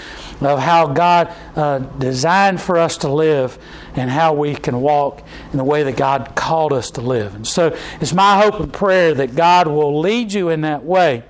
of 0.41 0.60
how 0.60 0.88
God 0.88 1.34
uh, 1.56 1.80
designed 1.80 2.62
for 2.62 2.78
us 2.78 2.97
to 2.97 3.12
live 3.12 3.58
and 3.95 4.10
how 4.10 4.34
we 4.34 4.56
can 4.56 4.80
walk 4.82 5.21
in 5.52 5.58
the 5.58 5.63
way 5.63 5.84
that 5.84 5.97
God 5.97 6.34
called 6.36 6.71
us 6.71 6.91
to 6.91 7.02
live. 7.02 7.36
And 7.36 7.45
so 7.45 7.75
it's 7.99 8.13
my 8.13 8.41
hope 8.41 8.60
and 8.60 8.71
prayer 8.71 9.13
that 9.15 9.36
God 9.36 9.67
will 9.67 9.99
lead 9.99 10.32
you 10.32 10.49
in 10.49 10.62
that 10.62 10.84
way. 10.84 11.23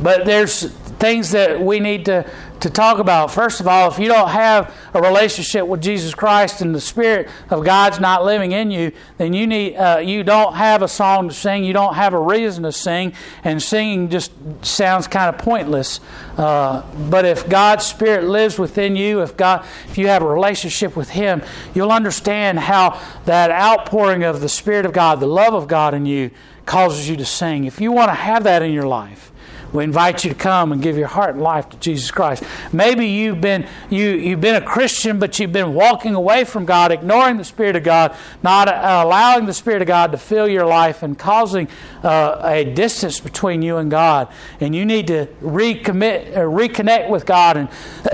But 0.00 0.24
there's 0.24 0.70
things 0.98 1.30
that 1.30 1.60
we 1.60 1.80
need 1.80 2.06
to 2.06 2.30
to 2.60 2.68
talk 2.68 2.98
about. 2.98 3.30
First 3.30 3.60
of 3.60 3.66
all, 3.66 3.90
if 3.90 3.98
you 3.98 4.08
don't 4.08 4.28
have 4.28 4.74
a 4.92 5.00
relationship 5.00 5.66
with 5.66 5.80
Jesus 5.82 6.14
Christ 6.14 6.60
and 6.60 6.74
the 6.74 6.80
Spirit 6.80 7.28
of 7.48 7.64
God's 7.64 8.00
not 8.00 8.24
living 8.24 8.52
in 8.52 8.70
you, 8.70 8.92
then 9.18 9.32
you 9.32 9.46
need 9.46 9.76
uh, 9.76 9.98
you 9.98 10.22
don't 10.22 10.54
have 10.54 10.82
a 10.82 10.88
song 10.88 11.28
to 11.28 11.34
sing. 11.34 11.64
You 11.64 11.72
don't 11.72 11.94
have 11.94 12.12
a 12.12 12.20
reason 12.20 12.64
to 12.64 12.72
sing, 12.72 13.14
and 13.44 13.62
singing 13.62 14.10
just 14.10 14.32
sounds 14.62 15.08
kind 15.08 15.34
of 15.34 15.40
pointless. 15.40 16.00
Uh, 16.36 16.82
but 17.08 17.24
if 17.24 17.48
God's 17.48 17.86
Spirit 17.86 18.24
lives 18.24 18.58
within 18.58 18.94
you, 18.94 19.22
if 19.22 19.36
God, 19.36 19.64
if 19.88 19.96
you 19.96 20.08
have 20.08 20.22
a 20.22 20.28
relationship 20.28 20.96
with 20.96 21.10
Him, 21.10 21.42
you'll 21.74 21.92
understand 21.92 22.58
how 22.58 23.00
that 23.24 23.50
outpouring 23.50 24.22
of 24.22 24.40
the 24.40 24.48
Spirit 24.48 24.84
of 24.84 24.92
God, 24.92 25.20
the 25.20 25.26
love 25.26 25.54
of 25.54 25.66
God 25.66 25.94
in 25.94 26.04
you, 26.04 26.30
causes 26.66 27.08
you 27.08 27.16
to 27.16 27.24
sing. 27.24 27.64
If 27.64 27.80
you 27.80 27.90
want 27.90 28.10
to 28.10 28.14
have 28.14 28.44
that 28.44 28.62
in 28.62 28.72
your 28.72 28.86
life 28.86 29.29
we 29.72 29.84
invite 29.84 30.24
you 30.24 30.30
to 30.30 30.36
come 30.36 30.72
and 30.72 30.82
give 30.82 30.96
your 30.96 31.08
heart 31.08 31.34
and 31.34 31.42
life 31.42 31.68
to 31.70 31.76
Jesus 31.78 32.10
Christ. 32.10 32.42
Maybe 32.72 33.06
you've 33.06 33.40
been 33.40 33.66
you 33.88 34.10
you've 34.10 34.40
been 34.40 34.56
a 34.56 34.64
Christian, 34.64 35.18
but 35.18 35.38
you've 35.38 35.52
been 35.52 35.74
walking 35.74 36.14
away 36.14 36.44
from 36.44 36.64
God, 36.64 36.92
ignoring 36.92 37.36
the 37.36 37.44
Spirit 37.44 37.76
of 37.76 37.84
God, 37.84 38.16
not 38.42 38.68
uh, 38.68 39.02
allowing 39.04 39.46
the 39.46 39.54
Spirit 39.54 39.82
of 39.82 39.88
God 39.88 40.12
to 40.12 40.18
fill 40.18 40.48
your 40.48 40.66
life, 40.66 41.02
and 41.02 41.18
causing 41.18 41.68
uh, 42.02 42.40
a 42.42 42.64
distance 42.64 43.20
between 43.20 43.62
you 43.62 43.76
and 43.76 43.90
God. 43.90 44.28
And 44.60 44.74
you 44.74 44.84
need 44.84 45.06
to 45.08 45.26
recommit, 45.40 46.36
uh, 46.36 46.40
reconnect 46.40 47.08
with 47.08 47.26
God, 47.26 47.56
and 47.56 47.68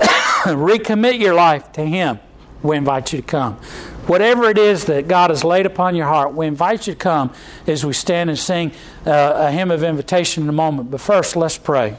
recommit 0.45 1.19
your 1.19 1.33
life 1.33 1.71
to 1.73 1.81
Him. 1.81 2.19
We 2.61 2.77
invite 2.77 3.13
you 3.13 3.21
to 3.21 3.25
come. 3.25 3.59
Whatever 4.07 4.49
it 4.49 4.57
is 4.57 4.85
that 4.85 5.09
God 5.09 5.31
has 5.31 5.43
laid 5.43 5.65
upon 5.65 5.93
your 5.93 6.07
heart, 6.07 6.33
we 6.33 6.47
invite 6.47 6.87
you 6.87 6.93
to 6.93 6.99
come 6.99 7.33
as 7.67 7.85
we 7.85 7.91
stand 7.91 8.29
and 8.29 8.39
sing 8.39 8.71
uh, 9.05 9.33
a 9.35 9.51
hymn 9.51 9.69
of 9.69 9.83
invitation 9.83 10.43
in 10.43 10.49
a 10.49 10.53
moment. 10.53 10.89
But 10.89 11.01
first, 11.01 11.35
let's 11.35 11.57
pray. 11.57 11.97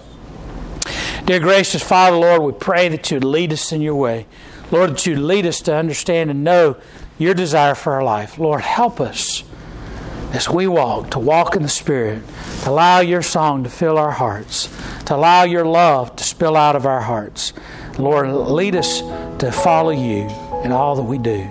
Dear 1.26 1.40
gracious 1.40 1.82
Father, 1.82 2.16
Lord, 2.16 2.40
we 2.42 2.52
pray 2.52 2.88
that 2.88 3.10
you'd 3.10 3.24
lead 3.24 3.52
us 3.52 3.72
in 3.72 3.82
your 3.82 3.94
way. 3.94 4.26
Lord, 4.70 4.92
that 4.92 5.04
you'd 5.04 5.18
lead 5.18 5.44
us 5.44 5.60
to 5.62 5.74
understand 5.74 6.30
and 6.30 6.42
know 6.42 6.76
your 7.18 7.34
desire 7.34 7.74
for 7.74 7.92
our 7.92 8.02
life. 8.02 8.38
Lord, 8.38 8.62
help 8.62 9.00
us 9.02 9.44
as 10.32 10.48
we 10.48 10.66
walk 10.66 11.10
to 11.10 11.18
walk 11.18 11.56
in 11.56 11.62
the 11.62 11.68
Spirit, 11.68 12.22
to 12.62 12.70
allow 12.70 13.00
your 13.00 13.20
song 13.20 13.64
to 13.64 13.70
fill 13.70 13.98
our 13.98 14.12
hearts, 14.12 14.74
to 15.04 15.14
allow 15.14 15.42
your 15.42 15.66
love 15.66 16.16
to 16.16 16.24
spill 16.24 16.56
out 16.56 16.74
of 16.74 16.86
our 16.86 17.02
hearts. 17.02 17.52
Lord, 17.98 18.30
lead 18.30 18.74
us 18.76 19.00
to 19.40 19.52
follow 19.52 19.90
you 19.90 20.28
in 20.64 20.72
all 20.72 20.96
that 20.96 21.02
we 21.02 21.18
do. 21.18 21.50